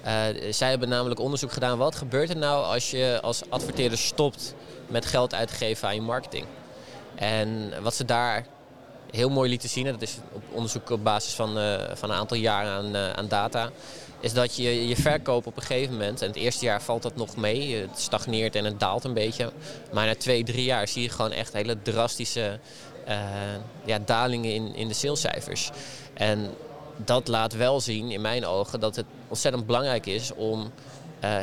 Uh, 0.05 0.53
zij 0.53 0.71
hebben 0.71 0.89
namelijk 0.89 1.21
onderzoek 1.21 1.53
gedaan. 1.53 1.79
Wat 1.79 1.95
gebeurt 1.95 2.31
er 2.31 2.37
nou 2.37 2.65
als 2.65 2.91
je 2.91 3.19
als 3.23 3.43
adverteerder 3.49 3.99
stopt 3.99 4.55
met 4.87 5.07
geld 5.07 5.35
uit 5.35 5.49
te 5.49 5.55
geven 5.55 5.89
aan 5.89 5.95
je 5.95 6.01
marketing? 6.01 6.47
En 7.15 7.73
wat 7.83 7.95
ze 7.95 8.05
daar 8.05 8.47
heel 9.11 9.29
mooi 9.29 9.51
lieten 9.51 9.69
zien, 9.69 9.87
en 9.87 9.93
dat 9.93 10.03
is 10.03 10.17
op 10.33 10.43
onderzoek 10.51 10.91
op 10.91 11.05
basis 11.05 11.33
van, 11.33 11.59
uh, 11.59 11.81
van 11.95 12.11
een 12.11 12.17
aantal 12.17 12.37
jaren 12.37 12.71
aan, 12.71 12.97
uh, 12.97 13.11
aan 13.11 13.29
data, 13.29 13.71
is 14.21 14.33
dat 14.33 14.57
je 14.57 14.89
je 14.89 14.97
verkoop 14.97 15.47
op 15.47 15.57
een 15.57 15.63
gegeven 15.63 15.93
moment, 15.93 16.23
en 16.23 16.29
het 16.29 16.37
eerste 16.37 16.65
jaar 16.65 16.83
valt 16.83 17.03
dat 17.03 17.17
nog 17.17 17.37
mee, 17.37 17.77
het 17.77 17.99
stagneert 17.99 18.55
en 18.55 18.65
het 18.65 18.81
daalt 18.81 19.05
een 19.05 19.15
beetje. 19.15 19.53
Maar 19.93 20.07
na 20.07 20.15
twee, 20.15 20.45
drie 20.45 20.65
jaar 20.65 20.89
zie 20.89 21.03
je 21.03 21.09
gewoon 21.09 21.33
echt 21.33 21.53
hele 21.53 21.83
drastische 21.83 22.59
ja, 23.85 23.99
dalingen 24.05 24.55
in, 24.55 24.75
in 24.75 24.89
de 24.89 24.95
salescijfers. 24.95 25.71
En 26.15 26.51
dat 26.97 27.29
laat 27.29 27.53
wel 27.53 27.81
zien, 27.81 28.11
in 28.11 28.21
mijn 28.21 28.47
ogen, 28.47 28.81
dat 28.81 28.97
het 28.97 29.07
ontzettend 29.29 29.67
belangrijk 29.67 30.07
is 30.07 30.35
om 30.35 30.71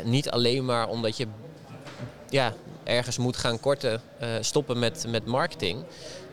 niet 0.04 0.30
alleen 0.30 0.66
maar 0.66 0.88
omdat 0.88 1.18
je 1.18 1.28
ja, 2.30 2.54
ergens 2.88 3.18
moet 3.18 3.38
gaan 3.38 3.60
korten, 3.60 4.02
uh, 4.21 4.28
stoppen 4.40 4.80
met, 4.80 5.06
met 5.07 5.26
marketing. 5.26 5.83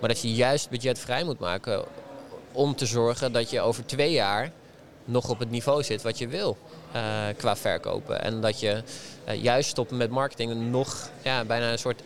Maar 0.00 0.09
dat 0.09 0.23
je 0.23 0.35
juist 0.35 0.71
budget 0.71 0.99
vrij 0.99 1.25
moet 1.25 1.38
maken 1.38 1.85
om 2.52 2.76
te 2.76 2.87
zorgen 2.87 3.33
dat 3.33 3.50
je 3.50 3.61
over 3.61 3.87
twee 3.87 4.12
jaar 4.12 4.52
nog 5.05 5.29
op 5.29 5.38
het 5.38 5.50
niveau 5.50 5.83
zit 5.83 6.02
wat 6.02 6.19
je 6.19 6.29
wil 6.29 6.57
uh, 6.95 7.02
qua 7.37 7.57
verkopen. 7.57 8.23
En 8.23 8.40
dat 8.40 8.61
je 8.61 8.83
juist 9.25 9.69
stoppen 9.69 9.97
met 9.97 10.11
marketing 10.11 10.71
nog 10.71 11.11
ja, 11.23 11.45
bijna 11.45 11.73
een 11.73 11.79
soort 11.79 12.02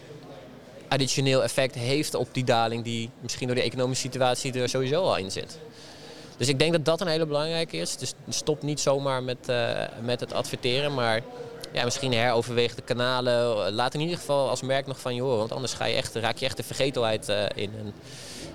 additioneel 0.88 1.42
effect 1.42 1.74
heeft 1.74 2.14
op 2.14 2.28
die 2.32 2.44
daling 2.44 2.84
die 2.84 3.10
misschien 3.20 3.46
door 3.46 3.56
de 3.56 3.62
economische 3.62 4.04
situatie 4.04 4.52
er 4.52 4.68
sowieso 4.68 5.02
al 5.02 5.16
in 5.16 5.30
zit. 5.30 5.58
Dus 6.36 6.48
ik 6.48 6.58
denk 6.58 6.72
dat 6.72 6.84
dat 6.84 7.00
een 7.00 7.06
hele 7.06 7.26
belangrijke 7.26 7.76
is. 7.76 7.96
Dus 7.96 8.14
stop 8.28 8.62
niet 8.62 8.80
zomaar 8.80 9.22
met, 9.22 9.52
met 10.02 10.20
het 10.20 10.32
adverteren, 10.32 10.94
maar 10.94 11.22
ja, 11.72 11.84
misschien 11.84 12.12
heroverweeg 12.12 12.74
de 12.74 12.82
kanalen. 12.82 13.72
Laat 13.72 13.94
in 13.94 14.00
ieder 14.00 14.16
geval 14.16 14.48
als 14.48 14.62
merk 14.62 14.86
nog 14.86 15.00
van 15.00 15.14
je 15.14 15.22
horen, 15.22 15.38
want 15.38 15.52
anders 15.52 15.72
ga 15.72 15.84
je 15.84 15.94
echt, 15.94 16.14
raak 16.14 16.36
je 16.36 16.44
echt 16.44 16.56
de 16.56 16.62
vergetelheid 16.62 17.28
uh, 17.28 17.44
in. 17.54 17.72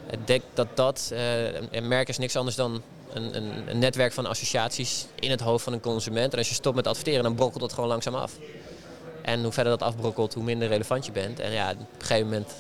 En 0.08 0.20
ik 0.26 0.42
dat 0.54 0.68
dat, 0.74 1.10
uh, 1.14 1.54
een 1.54 1.88
merk 1.88 2.10
is 2.10 2.18
niks 2.18 2.36
anders 2.36 2.56
dan 2.56 2.82
een, 3.14 3.36
een, 3.68 3.80
netwerk 3.80 4.14
van 4.14 4.26
associaties 4.26 5.06
in 5.20 5.32
het 5.32 5.40
hoofd 5.40 5.64
van 5.64 5.74
een 5.74 5.80
consument. 5.80 6.32
En 6.32 6.38
als 6.38 6.50
je 6.50 6.54
stopt 6.54 6.76
met 6.76 6.88
adverteren, 6.88 7.24
dan 7.24 7.36
brokkelt 7.36 7.62
dat 7.62 7.74
gewoon 7.74 7.90
langzaam 7.90 8.16
af. 8.16 8.38
En 9.22 9.44
hoe 9.44 9.52
verder 9.52 9.78
dat 9.78 9.88
afbrokkelt, 9.88 10.34
hoe 10.34 10.44
minder 10.44 10.68
relevant 10.68 11.06
je 11.06 11.12
bent. 11.12 11.40
En 11.40 11.52
ja, 11.52 11.72
op 11.72 11.78
een 11.80 12.06
gegeven 12.06 12.24
moment, 12.24 12.54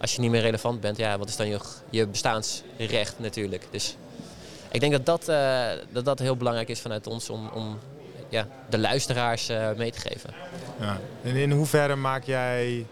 als 0.00 0.14
je 0.14 0.20
niet 0.20 0.30
meer 0.30 0.40
relevant 0.40 0.80
bent, 0.80 0.96
ja, 0.96 1.18
wat 1.18 1.28
is 1.28 1.36
dan 1.36 1.48
je, 1.48 1.58
je 1.90 2.06
bestaansrecht 2.06 3.18
natuurlijk. 3.18 3.66
Dus 3.70 3.96
ik 4.70 4.80
denk 4.80 4.92
dat 4.92 5.06
dat, 5.06 5.28
uh, 5.28 5.68
dat 5.92 6.04
dat 6.04 6.18
heel 6.18 6.36
belangrijk 6.36 6.68
is 6.68 6.80
vanuit 6.80 7.06
ons 7.06 7.30
om, 7.30 7.48
om 7.48 7.78
ja, 8.32 8.46
de 8.68 8.78
luisteraars 8.78 9.50
uh, 9.50 9.72
mee 9.76 9.90
te 9.90 10.00
geven. 10.00 10.30
Ja. 10.80 10.98
En 11.22 11.36
in 11.36 11.50
hoeverre 11.50 11.96
maak 11.96 12.24
jij 12.24 12.86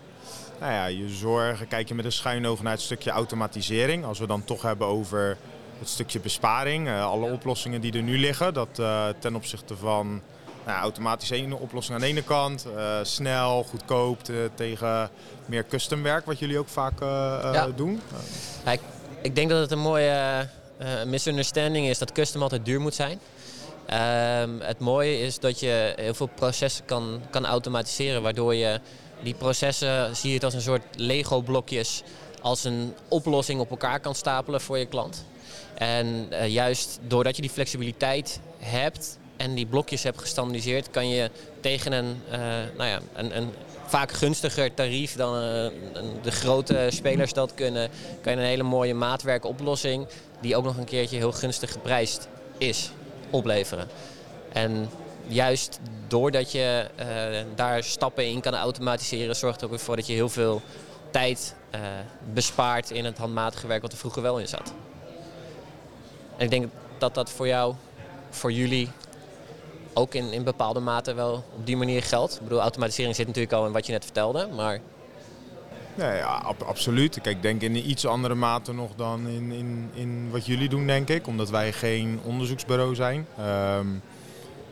nou 0.60 0.72
ja, 0.72 0.86
je 0.86 1.08
zorgen, 1.08 1.68
kijk 1.68 1.88
je 1.88 1.94
met 1.94 2.04
een 2.04 2.12
schuin 2.12 2.46
oog 2.46 2.62
naar 2.62 2.72
het 2.72 2.80
stukje 2.80 3.10
automatisering? 3.10 4.04
Als 4.04 4.18
we 4.18 4.26
dan 4.26 4.44
toch 4.44 4.62
hebben 4.62 4.86
over 4.86 5.36
het 5.78 5.88
stukje 5.88 6.20
besparing, 6.20 6.86
uh, 6.88 7.04
alle 7.04 7.32
oplossingen 7.32 7.80
die 7.80 7.92
er 7.92 8.02
nu 8.02 8.18
liggen, 8.18 8.54
dat 8.54 8.78
uh, 8.80 9.06
ten 9.18 9.34
opzichte 9.34 9.76
van 9.76 10.20
nou, 10.66 10.80
automatisch 10.80 11.30
een 11.30 11.54
oplossing 11.54 11.94
aan 11.94 12.02
de 12.02 12.10
ene 12.10 12.22
kant, 12.22 12.66
uh, 12.76 12.98
snel, 13.02 13.64
goedkoop 13.64 14.20
tegen 14.54 15.10
meer 15.46 15.66
custom 15.66 16.02
werk, 16.02 16.26
wat 16.26 16.38
jullie 16.38 16.58
ook 16.58 16.68
vaak 16.68 17.00
ja. 17.00 17.68
doen. 17.76 18.00
Ja, 18.64 18.72
ik, 18.72 18.80
ik, 19.22 19.34
denk 19.34 19.50
dat 19.50 19.60
het 19.60 19.70
een 19.70 19.78
mooie 19.78 20.48
misunderstanding 21.06 21.86
is 21.86 21.98
dat 21.98 22.12
custom 22.12 22.42
altijd 22.42 22.64
duur 22.64 22.80
moet 22.80 22.94
zijn. 22.94 23.20
Ehm, 23.90 24.60
het 24.60 24.78
mooie 24.78 25.20
is 25.20 25.38
dat 25.38 25.60
je 25.60 25.92
heel 25.96 26.14
veel 26.14 26.30
processen 26.34 26.84
kan, 26.84 27.20
kan 27.30 27.46
automatiseren, 27.46 28.22
waardoor 28.22 28.54
je 28.54 28.80
die 29.22 29.34
processen, 29.34 30.16
zie 30.16 30.28
je 30.28 30.34
het 30.34 30.44
als 30.44 30.54
een 30.54 30.60
soort 30.60 30.82
Lego-blokjes, 30.96 32.02
als 32.42 32.64
een 32.64 32.94
oplossing 33.08 33.60
op 33.60 33.70
elkaar 33.70 34.00
kan 34.00 34.14
stapelen 34.14 34.60
voor 34.60 34.78
je 34.78 34.86
klant. 34.86 35.24
En 35.74 36.28
uh, 36.30 36.48
juist 36.48 36.98
doordat 37.06 37.36
je 37.36 37.42
die 37.42 37.50
flexibiliteit 37.50 38.40
hebt 38.58 39.18
en 39.36 39.54
die 39.54 39.66
blokjes 39.66 40.02
hebt 40.02 40.20
gestandardiseerd, 40.20 40.90
kan 40.90 41.08
je 41.08 41.30
tegen 41.60 41.92
een, 41.92 42.22
uh, 42.28 42.38
nou 42.76 42.88
ja, 42.88 43.00
een, 43.14 43.36
een 43.36 43.50
vaak 43.86 44.12
gunstiger 44.12 44.74
tarief 44.74 45.16
dan 45.16 45.34
uh, 45.34 45.42
de 46.22 46.30
grote 46.30 46.86
spelers 46.90 47.32
dat 47.32 47.54
kunnen, 47.54 47.90
kan 48.20 48.32
je 48.32 48.38
een 48.38 48.44
hele 48.44 48.62
mooie 48.62 48.94
maatwerkoplossing, 48.94 50.06
die 50.40 50.56
ook 50.56 50.64
nog 50.64 50.76
een 50.76 50.84
keertje 50.84 51.16
heel 51.16 51.32
gunstig 51.32 51.72
geprijsd 51.72 52.28
is, 52.58 52.90
opleveren. 53.30 53.88
En 54.52 54.90
juist 55.26 55.80
doordat 56.08 56.52
je 56.52 56.86
uh, 57.00 57.06
daar 57.54 57.82
stappen 57.82 58.26
in 58.26 58.40
kan 58.40 58.54
automatiseren, 58.54 59.36
zorgt 59.36 59.62
er 59.62 59.72
ook 59.72 59.78
voor 59.78 59.96
dat 59.96 60.06
je 60.06 60.12
heel 60.12 60.28
veel 60.28 60.62
tijd 61.10 61.54
uh, 61.74 61.80
bespaart 62.32 62.90
in 62.90 63.04
het 63.04 63.18
handmatige 63.18 63.66
werk 63.66 63.82
wat 63.82 63.92
er 63.92 63.98
vroeger 63.98 64.22
wel 64.22 64.38
in 64.38 64.48
zat. 64.48 64.72
En 66.36 66.44
ik 66.44 66.50
denk 66.50 66.70
dat 66.98 67.14
dat 67.14 67.30
voor 67.30 67.46
jou, 67.46 67.74
voor 68.30 68.52
jullie, 68.52 68.90
ook 69.92 70.14
in, 70.14 70.32
in 70.32 70.44
bepaalde 70.44 70.80
mate 70.80 71.14
wel 71.14 71.44
op 71.56 71.66
die 71.66 71.76
manier 71.76 72.02
geldt. 72.02 72.34
Ik 72.34 72.42
bedoel, 72.42 72.60
automatisering 72.60 73.16
zit 73.16 73.26
natuurlijk 73.26 73.54
al 73.54 73.66
in 73.66 73.72
wat 73.72 73.86
je 73.86 73.92
net 73.92 74.04
vertelde, 74.04 74.48
maar... 74.54 74.80
Ja, 76.00 76.40
ab 76.44 76.62
absoluut. 76.62 77.20
Kijk, 77.20 77.36
ik 77.36 77.42
denk 77.42 77.62
in 77.62 77.90
iets 77.90 78.06
andere 78.06 78.34
mate 78.34 78.72
nog 78.72 78.90
dan 78.96 79.28
in, 79.28 79.52
in, 79.52 79.90
in 79.94 80.30
wat 80.30 80.46
jullie 80.46 80.68
doen, 80.68 80.86
denk 80.86 81.08
ik. 81.08 81.26
Omdat 81.26 81.50
wij 81.50 81.72
geen 81.72 82.20
onderzoeksbureau 82.24 82.94
zijn. 82.94 83.26
Um, 83.78 84.02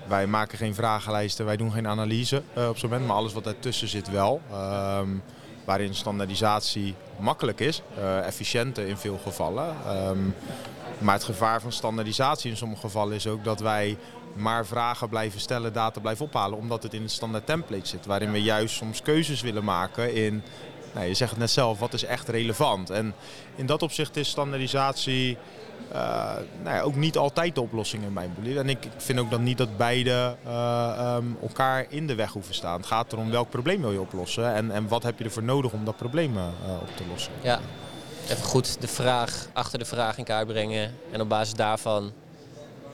wij 0.07 0.27
maken 0.27 0.59
geen 0.59 0.75
vragenlijsten, 0.75 1.45
wij 1.45 1.57
doen 1.57 1.73
geen 1.73 1.87
analyse 1.87 2.43
uh, 2.59 2.69
op 2.69 2.79
zo'n 2.79 2.91
moment. 2.91 3.09
Maar 3.09 3.17
alles 3.17 3.33
wat 3.33 3.45
daartussen 3.45 3.89
zit 3.89 4.11
wel. 4.11 4.41
Um, 5.01 5.23
waarin 5.65 5.95
standaardisatie 5.95 6.95
makkelijk 7.19 7.61
is, 7.61 7.83
uh, 7.99 8.27
efficiënter 8.27 8.87
in 8.87 8.97
veel 8.97 9.19
gevallen. 9.23 9.77
Um, 10.09 10.35
maar 10.99 11.15
het 11.15 11.25
gevaar 11.25 11.61
van 11.61 11.73
standaardisatie 11.73 12.51
in 12.51 12.57
sommige 12.57 12.81
gevallen 12.81 13.15
is 13.15 13.27
ook 13.27 13.45
dat 13.45 13.61
wij 13.61 13.97
maar 14.33 14.67
vragen 14.67 15.09
blijven 15.09 15.41
stellen, 15.41 15.73
data 15.73 16.01
blijven 16.01 16.25
ophalen, 16.25 16.59
omdat 16.59 16.83
het 16.83 16.95
in 16.95 17.03
een 17.03 17.09
standaard 17.09 17.47
template 17.47 17.87
zit. 17.89 18.07
Waarin 18.07 18.33
we 18.33 18.43
juist 18.43 18.75
soms 18.75 19.03
keuzes 19.03 19.41
willen 19.41 19.65
maken 19.65 20.15
in, 20.15 20.43
nou, 20.93 21.07
je 21.07 21.15
zegt 21.15 21.31
het 21.31 21.41
net 21.41 21.51
zelf, 21.51 21.79
wat 21.79 21.93
is 21.93 22.05
echt 22.05 22.29
relevant. 22.29 22.91
En 22.91 23.15
in 23.57 23.67
dat 23.67 23.83
opzicht 23.83 24.17
is 24.17 24.29
standaardisatie 24.29 25.39
uh, 25.93 26.35
nou 26.63 26.77
ja, 26.77 26.81
ook 26.81 26.95
niet 26.95 27.17
altijd 27.17 27.55
de 27.55 27.61
oplossing 27.61 28.03
in 28.03 28.13
mijn 28.13 28.33
belief. 28.35 28.57
En 28.57 28.69
ik 28.69 28.89
vind 28.97 29.19
ook 29.19 29.31
dan 29.31 29.43
niet 29.43 29.59
dat 29.59 29.77
beide 29.77 30.37
uh, 30.47 31.15
um, 31.17 31.39
elkaar 31.43 31.87
in 31.89 32.07
de 32.07 32.15
weg 32.15 32.33
hoeven 32.33 32.55
staan. 32.55 32.77
Het 32.77 32.87
gaat 32.87 33.13
erom 33.13 33.31
welk 33.31 33.51
probleem 33.51 33.81
wil 33.81 33.93
je 33.93 34.01
oplossen 34.01 34.55
en, 34.55 34.71
en 34.71 34.89
wat 34.89 35.03
heb 35.03 35.19
je 35.19 35.25
ervoor 35.25 35.43
nodig 35.43 35.73
om 35.73 35.85
dat 35.85 35.97
probleem 35.97 36.37
uh, 36.37 36.45
op 36.81 36.97
te 36.97 37.03
lossen. 37.11 37.33
Ja, 37.41 37.61
even 38.29 38.45
goed 38.45 38.81
de 38.81 38.89
vraag 38.89 39.47
achter 39.53 39.79
de 39.79 39.85
vraag 39.85 40.19
in 40.19 40.25
kaart 40.25 40.47
brengen 40.47 40.95
en 41.11 41.21
op 41.21 41.29
basis 41.29 41.55
daarvan 41.55 42.13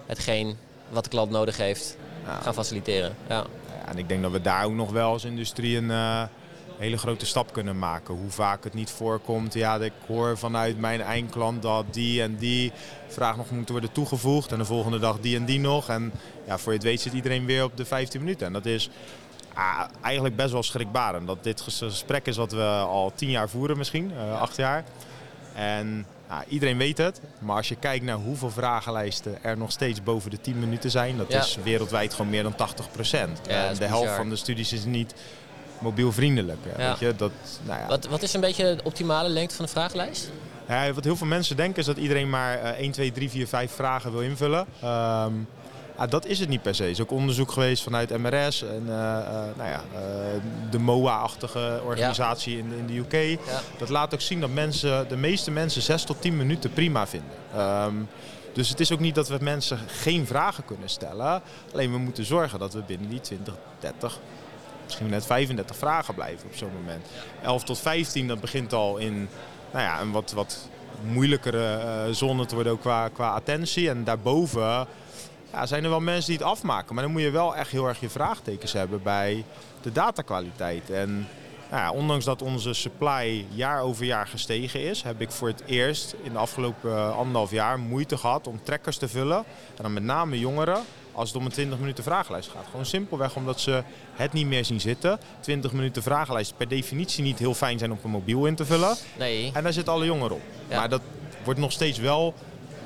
hetgeen 0.06 0.56
wat 0.88 1.04
de 1.04 1.10
klant 1.10 1.30
nodig 1.30 1.56
heeft 1.56 1.96
gaan 2.40 2.54
faciliteren. 2.54 3.16
Ja. 3.28 3.34
ja. 3.34 3.90
en 3.90 3.98
ik 3.98 4.08
denk 4.08 4.22
dat 4.22 4.32
we 4.32 4.40
daar 4.40 4.64
ook 4.64 4.72
nog 4.72 4.90
wel 4.90 5.10
als 5.10 5.24
industrie 5.24 5.76
een 5.76 6.28
hele 6.78 6.96
grote 6.96 7.26
stap 7.26 7.52
kunnen 7.52 7.78
maken. 7.78 8.14
Hoe 8.14 8.30
vaak 8.30 8.64
het 8.64 8.74
niet 8.74 8.90
voorkomt. 8.90 9.54
Ja, 9.54 9.76
ik 9.76 9.92
hoor 10.06 10.38
vanuit 10.38 10.78
mijn 10.78 11.00
eindklant 11.00 11.62
dat 11.62 11.84
die 11.90 12.22
en 12.22 12.36
die 12.36 12.72
vraag 13.08 13.36
nog 13.36 13.50
moet 13.50 13.68
worden 13.68 13.92
toegevoegd. 13.92 14.52
En 14.52 14.58
de 14.58 14.64
volgende 14.64 14.98
dag 14.98 15.20
die 15.20 15.36
en 15.36 15.44
die 15.44 15.60
nog. 15.60 15.88
En 15.88 16.12
ja, 16.46 16.58
voor 16.58 16.72
je 16.72 16.78
het 16.78 16.86
weet 16.86 17.00
zit 17.00 17.12
iedereen 17.12 17.46
weer 17.46 17.64
op 17.64 17.76
de 17.76 17.84
15 17.84 18.20
minuten. 18.20 18.46
En 18.46 18.52
dat 18.52 18.66
is 18.66 18.90
ah, 19.54 19.84
eigenlijk 20.00 20.36
best 20.36 20.52
wel 20.52 20.62
schrikbarend. 20.62 21.26
Dat 21.26 21.44
dit 21.44 21.60
gesprek 21.60 22.26
is 22.26 22.36
wat 22.36 22.52
we 22.52 22.64
al 22.66 23.12
tien 23.14 23.30
jaar 23.30 23.48
voeren 23.48 23.78
misschien, 23.78 24.10
uh, 24.10 24.40
acht 24.40 24.56
jaar. 24.56 24.84
En 25.54 26.06
nou, 26.28 26.44
iedereen 26.48 26.78
weet 26.78 26.98
het, 26.98 27.20
maar 27.38 27.56
als 27.56 27.68
je 27.68 27.76
kijkt 27.76 28.04
naar 28.04 28.16
hoeveel 28.16 28.50
vragenlijsten 28.50 29.44
er 29.44 29.56
nog 29.56 29.72
steeds 29.72 30.02
boven 30.02 30.30
de 30.30 30.40
10 30.40 30.58
minuten 30.58 30.90
zijn, 30.90 31.16
dat 31.16 31.32
ja. 31.32 31.38
is 31.38 31.58
wereldwijd 31.62 32.14
gewoon 32.14 32.30
meer 32.30 32.42
dan 32.42 32.54
80 32.54 32.90
procent. 32.90 33.40
Ja, 33.48 33.72
de 33.72 33.84
helft 33.84 34.14
van 34.14 34.28
de 34.28 34.36
studies 34.36 34.72
is 34.72 34.84
niet 34.84 35.14
mobielvriendelijk. 35.84 36.58
Ja. 36.76 36.88
Weet 36.88 36.98
je? 36.98 37.16
Dat, 37.16 37.32
nou 37.62 37.80
ja. 37.80 37.86
wat, 37.86 38.06
wat 38.06 38.22
is 38.22 38.34
een 38.34 38.40
beetje 38.40 38.76
de 38.76 38.84
optimale 38.84 39.28
lengte 39.28 39.54
van 39.54 39.64
de 39.64 39.70
vragenlijst? 39.70 40.30
Ja, 40.68 40.92
wat 40.92 41.04
heel 41.04 41.16
veel 41.16 41.26
mensen 41.26 41.56
denken 41.56 41.78
is 41.80 41.86
dat 41.86 41.96
iedereen 41.96 42.30
maar 42.30 42.62
uh, 42.62 42.68
1, 42.68 42.90
2, 42.90 43.12
3, 43.12 43.30
4, 43.30 43.46
5 43.46 43.72
vragen 43.72 44.12
wil 44.12 44.20
invullen. 44.20 44.66
Um, 44.84 45.46
Ah, 45.96 46.10
dat 46.10 46.26
is 46.26 46.38
het 46.38 46.48
niet 46.48 46.62
per 46.62 46.74
se. 46.74 46.82
Er 46.82 46.90
is 46.90 47.00
ook 47.00 47.10
onderzoek 47.10 47.52
geweest 47.52 47.82
vanuit 47.82 48.18
MRS 48.18 48.62
en 48.62 48.82
uh, 48.86 48.88
uh, 48.88 49.30
nou 49.56 49.68
ja, 49.68 49.82
uh, 49.92 50.00
de 50.70 50.78
MOA-achtige 50.78 51.80
organisatie 51.84 52.56
ja. 52.56 52.62
in, 52.62 52.72
in, 52.78 52.86
de 52.86 52.96
UK. 52.96 53.38
Ja. 53.46 53.60
Dat 53.78 53.88
laat 53.88 54.14
ook 54.14 54.20
zien 54.20 54.40
dat 54.40 54.50
mensen, 54.50 55.08
de 55.08 55.16
meeste 55.16 55.50
mensen 55.50 55.82
6 55.82 56.04
tot 56.04 56.20
10 56.20 56.36
minuten 56.36 56.72
prima 56.72 57.06
vinden. 57.06 57.30
Um, 57.58 58.08
dus 58.52 58.68
het 58.68 58.80
is 58.80 58.92
ook 58.92 59.00
niet 59.00 59.14
dat 59.14 59.28
we 59.28 59.38
mensen 59.40 59.78
geen 59.86 60.26
vragen 60.26 60.64
kunnen 60.64 60.88
stellen. 60.88 61.42
Alleen 61.72 61.92
we 61.92 61.98
moeten 61.98 62.24
zorgen 62.24 62.58
dat 62.58 62.72
we 62.72 62.82
binnen 62.86 63.08
die 63.08 63.20
20, 63.20 63.54
30, 63.78 64.18
misschien 64.84 65.08
net 65.08 65.26
35 65.26 65.76
vragen 65.76 66.14
blijven 66.14 66.48
op 66.48 66.56
zo'n 66.56 66.72
moment. 66.80 67.06
11 67.42 67.64
tot 67.64 67.78
15, 67.78 68.28
dat 68.28 68.40
begint 68.40 68.72
al 68.72 68.96
in 68.96 69.28
nou 69.72 69.84
ja, 69.84 70.00
een 70.00 70.12
wat, 70.12 70.32
wat 70.32 70.68
moeilijkere 71.02 72.08
zone 72.10 72.46
te 72.46 72.54
worden 72.54 72.72
ook 72.72 72.80
qua, 72.80 73.08
qua 73.08 73.34
attentie. 73.34 73.88
En 73.88 74.04
daarboven 74.04 74.86
ja, 75.52 75.66
zijn 75.66 75.84
er 75.84 75.90
wel 75.90 76.00
mensen 76.00 76.30
die 76.30 76.38
het 76.38 76.46
afmaken. 76.46 76.94
Maar 76.94 77.04
dan 77.04 77.12
moet 77.12 77.22
je 77.22 77.30
wel 77.30 77.56
echt 77.56 77.70
heel 77.70 77.88
erg 77.88 78.00
je 78.00 78.08
vraagtekens 78.08 78.72
hebben 78.72 79.02
bij 79.02 79.44
de 79.82 79.92
datakwaliteit. 79.92 80.90
En 80.90 81.28
nou 81.70 81.82
ja, 81.82 81.92
ondanks 81.92 82.24
dat 82.24 82.42
onze 82.42 82.72
supply 82.72 83.46
jaar 83.50 83.80
over 83.80 84.04
jaar 84.04 84.26
gestegen 84.26 84.80
is, 84.80 85.02
heb 85.02 85.20
ik 85.20 85.30
voor 85.30 85.48
het 85.48 85.62
eerst 85.66 86.14
in 86.22 86.32
de 86.32 86.38
afgelopen 86.38 87.14
anderhalf 87.14 87.50
jaar 87.50 87.78
moeite 87.78 88.16
gehad 88.16 88.46
om 88.46 88.60
trekkers 88.62 88.96
te 88.96 89.08
vullen. 89.08 89.44
En 89.76 89.82
dan 89.82 89.92
met 89.92 90.02
name 90.02 90.38
jongeren 90.38 90.82
als 91.14 91.28
het 91.28 91.38
om 91.38 91.44
een 91.44 91.52
20 91.52 91.78
minuten 91.78 92.04
vragenlijst 92.04 92.50
gaat. 92.50 92.64
Gewoon 92.70 92.86
simpelweg 92.86 93.36
omdat 93.36 93.60
ze 93.60 93.82
het 94.12 94.32
niet 94.32 94.46
meer 94.46 94.64
zien 94.64 94.80
zitten. 94.80 95.18
20 95.40 95.72
minuten 95.72 96.02
vragenlijst 96.02 96.56
per 96.56 96.68
definitie 96.68 97.22
niet 97.22 97.38
heel 97.38 97.54
fijn 97.54 97.78
zijn 97.78 97.92
op 97.92 98.04
een 98.04 98.10
mobiel 98.10 98.46
in 98.46 98.54
te 98.54 98.64
vullen. 98.64 98.96
Nee. 99.18 99.50
En 99.54 99.62
daar 99.62 99.72
zitten 99.72 99.92
alle 99.92 100.04
jongeren 100.04 100.36
op. 100.36 100.42
Ja. 100.68 100.78
Maar 100.78 100.88
dat 100.88 101.00
wordt 101.44 101.60
nog 101.60 101.72
steeds 101.72 101.98
wel 101.98 102.34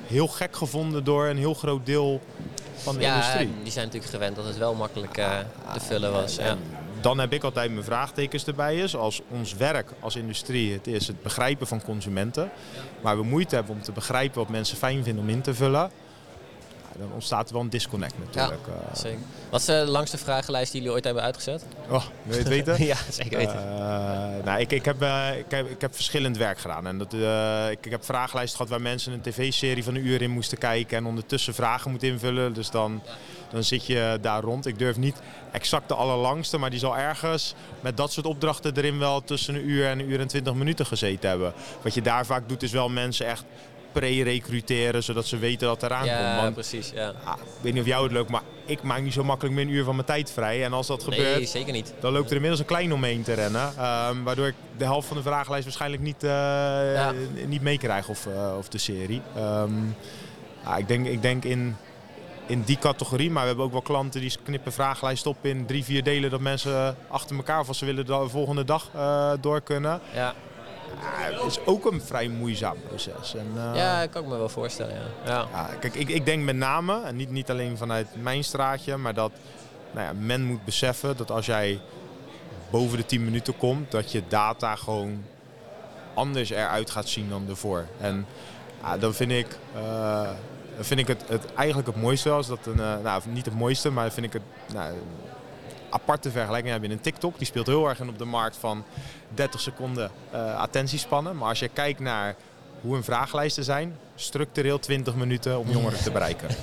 heel 0.07 0.29
gek 0.29 0.57
gevonden 0.57 1.05
door 1.05 1.27
een 1.27 1.39
heel 1.39 1.55
groot 1.55 1.87
deel 1.87 2.21
van 2.75 2.95
de 2.95 3.01
ja, 3.01 3.15
industrie. 3.15 3.51
die 3.63 3.73
zijn 3.73 3.85
natuurlijk 3.85 4.13
gewend 4.13 4.37
dat 4.37 4.45
het 4.45 4.59
wel 4.59 4.75
makkelijk 4.75 5.19
uh, 5.19 5.39
te 5.73 5.81
vullen 5.81 6.13
was. 6.13 6.37
Ja. 6.37 6.57
Dan 7.01 7.19
heb 7.19 7.33
ik 7.33 7.43
altijd 7.43 7.71
mijn 7.73 7.85
vraagtekens 7.85 8.47
erbij. 8.47 8.77
Is 8.77 8.97
als 8.97 9.21
ons 9.31 9.55
werk 9.55 9.91
als 10.01 10.17
industrie 10.17 10.73
het 10.73 10.87
is 10.87 11.07
het 11.07 11.23
begrijpen 11.23 11.67
van 11.67 11.83
consumenten. 11.83 12.51
Maar 13.01 13.17
we 13.17 13.23
moeite 13.23 13.55
hebben 13.55 13.75
om 13.75 13.83
te 13.83 13.93
begrijpen 13.93 14.39
wat 14.39 14.49
mensen 14.49 14.77
fijn 14.77 15.05
vinden 15.05 15.23
om 15.23 15.31
in 15.31 15.41
te 15.41 15.55
vullen 15.55 15.91
dan 16.99 17.13
ontstaat 17.13 17.49
er 17.49 17.53
wel 17.53 17.63
een 17.63 17.71
disconnect 17.71 18.19
natuurlijk. 18.19 18.67
Ja, 18.67 18.95
zeker. 18.95 19.19
Wat 19.51 19.61
is 19.61 19.67
de 19.67 19.85
langste 19.87 20.19
vragenlijst 20.19 20.73
die 20.73 20.81
jullie 20.81 20.95
ooit 20.95 21.05
hebben 21.05 21.23
uitgezet? 21.23 21.65
Oh, 21.89 22.05
wil 22.23 22.33
je 22.33 22.39
het 22.39 22.49
weten? 22.49 22.85
ja, 22.87 22.97
zeker 23.11 23.39
weten. 23.39 23.55
Uh, 23.55 24.45
nou, 24.45 24.61
ik, 24.61 24.73
ik, 24.73 24.85
heb, 24.85 25.03
uh, 25.03 25.39
ik, 25.39 25.45
heb, 25.49 25.71
ik 25.71 25.81
heb 25.81 25.95
verschillend 25.95 26.37
werk 26.37 26.59
gedaan. 26.59 26.87
En 26.87 26.99
dat, 26.99 27.15
uh, 27.15 27.71
ik, 27.71 27.87
ik 27.87 27.91
heb 27.91 28.05
vragenlijsten 28.05 28.57
gehad 28.57 28.73
waar 28.73 28.83
mensen 28.83 29.13
een 29.13 29.21
tv-serie 29.21 29.85
van 29.85 29.95
een 29.95 30.07
uur 30.07 30.23
in 30.23 30.31
moesten 30.31 30.59
kijken 30.59 30.97
en 30.97 31.07
ondertussen 31.07 31.55
vragen 31.55 31.91
moeten 31.91 32.09
invullen. 32.09 32.53
Dus 32.53 32.71
dan, 32.71 33.03
dan 33.51 33.65
zit 33.65 33.87
je 33.87 34.19
daar 34.21 34.43
rond. 34.43 34.67
Ik 34.67 34.79
durf 34.79 34.97
niet 34.97 35.17
exact 35.53 35.89
de 35.89 35.95
allerlangste, 35.95 36.59
maar 36.59 36.71
die 36.71 36.79
zal 36.79 36.97
ergens 36.97 37.55
met 37.81 37.97
dat 37.97 38.13
soort 38.13 38.27
opdrachten 38.27 38.77
erin 38.77 38.99
wel 38.99 39.25
tussen 39.25 39.55
een 39.55 39.69
uur 39.69 39.87
en 39.87 39.99
een 39.99 40.11
uur 40.11 40.21
en 40.21 40.29
twintig 40.29 40.55
minuten 40.55 40.87
gezeten 40.87 41.29
hebben. 41.29 41.53
Wat 41.83 41.95
je 41.95 42.03
daar 42.03 42.27
vaak 42.27 42.49
doet 42.49 42.63
is 42.63 42.73
wel 42.73 42.89
mensen 42.89 43.27
echt 43.27 43.45
pre-recruteren, 43.99 45.03
zodat 45.03 45.27
ze 45.27 45.39
weten 45.39 45.67
dat 45.67 45.83
eraan 45.83 46.05
ja, 46.05 46.17
komt. 46.17 46.43
Want, 46.43 46.55
precies. 46.55 46.91
Ja. 46.95 47.13
Ah, 47.25 47.35
ik 47.37 47.63
weet 47.63 47.73
niet 47.73 47.83
of 47.83 47.89
jou 47.89 48.03
het 48.03 48.13
leuk, 48.13 48.29
maar 48.29 48.43
ik 48.65 48.83
maak 48.83 49.03
niet 49.03 49.13
zo 49.13 49.25
makkelijk 49.25 49.55
meer 49.55 49.65
een 49.65 49.71
uur 49.71 49.85
van 49.85 49.95
mijn 49.95 50.07
tijd 50.07 50.31
vrij. 50.31 50.65
En 50.65 50.73
als 50.73 50.87
dat 50.87 51.07
nee, 51.07 51.19
gebeurt, 51.19 51.49
zeker 51.49 51.73
niet. 51.73 51.95
dan 52.01 52.13
loopt 52.13 52.29
er 52.29 52.35
inmiddels 52.35 52.61
een 52.61 52.67
klein 52.67 52.93
omheen 52.93 53.23
te 53.23 53.33
rennen. 53.33 53.63
Um, 53.63 54.25
waardoor 54.25 54.47
ik 54.47 54.55
de 54.77 54.85
helft 54.85 55.09
van 55.09 55.17
de 55.17 55.23
vragenlijst 55.23 55.65
waarschijnlijk 55.65 56.03
niet, 56.03 56.25
uh, 56.25 56.31
ja. 56.95 57.13
niet 57.47 57.63
meekrijg 57.63 58.09
of, 58.09 58.27
uh, 58.27 58.57
of 58.59 58.69
de 58.69 58.79
serie. 58.79 59.23
Um, 59.37 59.97
ah, 60.65 60.79
ik, 60.79 60.89
denk, 60.89 61.07
ik 61.07 61.23
denk 61.23 61.45
in, 61.45 61.77
in 62.47 62.63
die 62.63 62.79
categorie, 62.79 63.31
maar 63.31 63.43
we 63.43 63.49
hebben 63.49 63.67
ook 63.67 63.73
wel 63.73 63.83
klanten 63.83 64.21
die 64.21 64.37
knippen 64.43 64.73
vragenlijst 64.73 65.27
op 65.27 65.37
in 65.41 65.67
drie, 65.67 65.85
vier 65.85 66.03
delen. 66.03 66.31
Dat 66.31 66.41
mensen 66.41 66.97
achter 67.09 67.37
elkaar, 67.37 67.61
of 67.61 67.69
als 67.69 67.79
ze 67.79 67.85
willen, 67.85 68.07
de 68.07 68.29
volgende 68.29 68.65
dag 68.65 68.91
uh, 68.97 69.33
door 69.41 69.61
kunnen. 69.61 70.01
Ja. 70.15 70.35
Ja, 71.01 71.43
het 71.43 71.51
is 71.51 71.67
ook 71.67 71.85
een 71.93 72.03
vrij 72.03 72.29
moeizaam 72.29 72.77
proces. 72.89 73.35
En, 73.35 73.47
uh, 73.57 73.71
ja, 73.75 74.01
dat 74.01 74.11
kan 74.11 74.23
ik 74.23 74.29
me 74.29 74.37
wel 74.37 74.49
voorstellen. 74.49 74.95
Ja. 74.95 75.31
Ja. 75.33 75.47
ja 75.53 75.69
kijk, 75.81 75.95
ik, 75.95 76.09
ik 76.09 76.25
denk 76.25 76.45
met 76.45 76.57
name, 76.57 77.03
en 77.03 77.17
niet, 77.17 77.31
niet 77.31 77.51
alleen 77.51 77.77
vanuit 77.77 78.07
mijn 78.23 78.45
straatje, 78.45 78.97
maar 78.97 79.15
dat 79.15 79.33
nou 79.91 80.07
ja, 80.07 80.13
men 80.13 80.45
moet 80.45 80.65
beseffen 80.65 81.17
dat 81.17 81.31
als 81.31 81.47
jij 81.47 81.81
boven 82.71 82.97
de 82.97 83.07
10 83.07 83.25
minuten 83.25 83.57
komt, 83.57 83.91
dat 83.91 84.13
je 84.13 84.23
data 84.29 84.75
gewoon 84.75 85.25
anders 86.15 86.51
eruit 86.51 86.91
gaat 86.91 87.09
zien 87.09 87.29
dan 87.29 87.45
ervoor. 87.49 87.87
En 88.01 88.27
ja, 88.83 88.99
dan 88.99 89.15
vind 89.15 89.31
ik, 89.31 89.59
uh, 89.77 90.31
vind 90.79 91.01
ik 91.01 91.07
het, 91.07 91.25
het 91.29 91.55
eigenlijk 91.55 91.89
het 91.89 92.03
mooiste 92.03 92.29
wel. 92.29 92.39
Is 92.39 92.47
dat 92.47 92.67
een, 92.67 92.79
uh, 92.79 92.95
nou, 93.03 93.23
niet 93.27 93.45
het 93.45 93.55
mooiste, 93.55 93.91
maar 93.91 94.11
vind 94.11 94.27
ik 94.27 94.33
het 94.33 94.43
nou, 94.75 94.95
aparte 95.91 96.31
vergelijking 96.31 96.71
hebben 96.71 96.91
in 96.91 96.97
een 96.97 97.03
TikTok. 97.03 97.39
Die 97.39 97.47
speelt 97.47 97.67
heel 97.67 97.89
erg 97.89 98.01
in 98.01 98.09
op 98.09 98.19
de 98.19 98.25
markt 98.25 98.57
van 98.57 98.85
30 99.35 99.61
seconden 99.61 100.11
uh, 100.35 100.59
attentiespannen. 100.59 101.37
Maar 101.37 101.49
als 101.49 101.59
je 101.59 101.69
kijkt 101.69 102.01
naar 102.01 102.35
hoe 102.81 102.97
een 102.97 103.05
vragenlijsten 103.05 103.65
zijn, 103.65 103.97
structureel 104.15 104.79
20 104.79 105.15
minuten 105.15 105.59
om 105.59 105.71
jongeren 105.71 106.03
te 106.03 106.11
bereiken. 106.11 106.49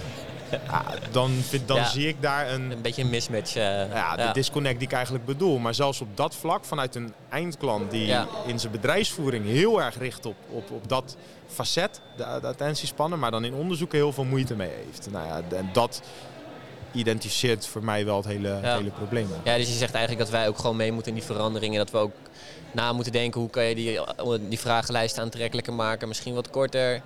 Ja, 0.68 0.84
dan 1.12 1.32
vind, 1.32 1.68
dan 1.68 1.86
zie 1.86 2.08
ik 2.08 2.22
daar 2.22 2.52
een... 2.52 2.72
Een 2.72 2.82
beetje 2.82 3.02
een 3.02 3.10
mismatch. 3.10 3.56
Uh, 3.56 3.64
ja, 3.94 4.16
de 4.16 4.30
disconnect 4.34 4.80
die 4.80 4.88
ik 4.88 4.94
eigenlijk 4.94 5.26
bedoel. 5.26 5.58
Maar 5.58 5.74
zelfs 5.74 6.02
op 6.02 6.18
dat 6.18 6.36
vlak, 6.36 6.66
vanuit 6.66 6.96
een 6.96 7.14
eindklant 7.30 7.92
die 7.92 8.16
in 8.46 8.60
zijn 8.60 8.72
bedrijfsvoering 8.72 9.46
heel 9.46 9.82
erg 9.82 9.98
richt 9.98 10.26
op, 10.26 10.36
op, 10.50 10.72
op 10.72 10.90
dat 10.90 11.16
facet, 11.48 12.02
de, 12.18 12.38
de 12.42 12.48
attentiespannen, 12.48 13.20
maar 13.20 13.32
dan 13.32 13.46
in 13.46 13.54
onderzoeken 13.54 13.98
heel 13.98 14.14
veel 14.14 14.24
moeite 14.24 14.56
mee 14.56 14.72
heeft. 14.86 15.12
Nou 15.12 15.28
ja, 15.28 15.58
en 15.58 15.70
dat 15.74 16.02
identificeert 16.96 17.68
voor 17.68 17.84
mij 17.84 18.06
wel 18.06 18.18
het 18.18 18.26
hele, 18.26 18.60
hele 18.62 18.90
probleem. 18.90 19.28
Ja, 19.44 19.58
dus 19.58 19.68
je 19.68 19.74
zegt 19.74 19.94
eigenlijk 19.94 20.26
dat 20.26 20.40
wij 20.40 20.48
ook 20.48 20.58
gewoon 20.58 20.76
mee 20.76 20.92
moeten 20.92 21.12
in 21.12 21.18
die 21.18 21.28
veranderingen. 21.28 21.78
Dat 21.78 21.92
we 21.92 21.98
ook 21.98 22.14
na 22.72 22.94
moeten 22.94 23.12
denken 23.12 23.42
hoe 23.42 23.50
kan 23.50 23.64
je 23.64 23.76
die, 23.76 24.00
die 24.50 24.60
vragenlijst 24.60 25.20
aantrekkelijker 25.20 25.74
maken. 25.74 26.08
Misschien 26.08 26.34
wat 26.34 26.50
korter. 26.50 27.02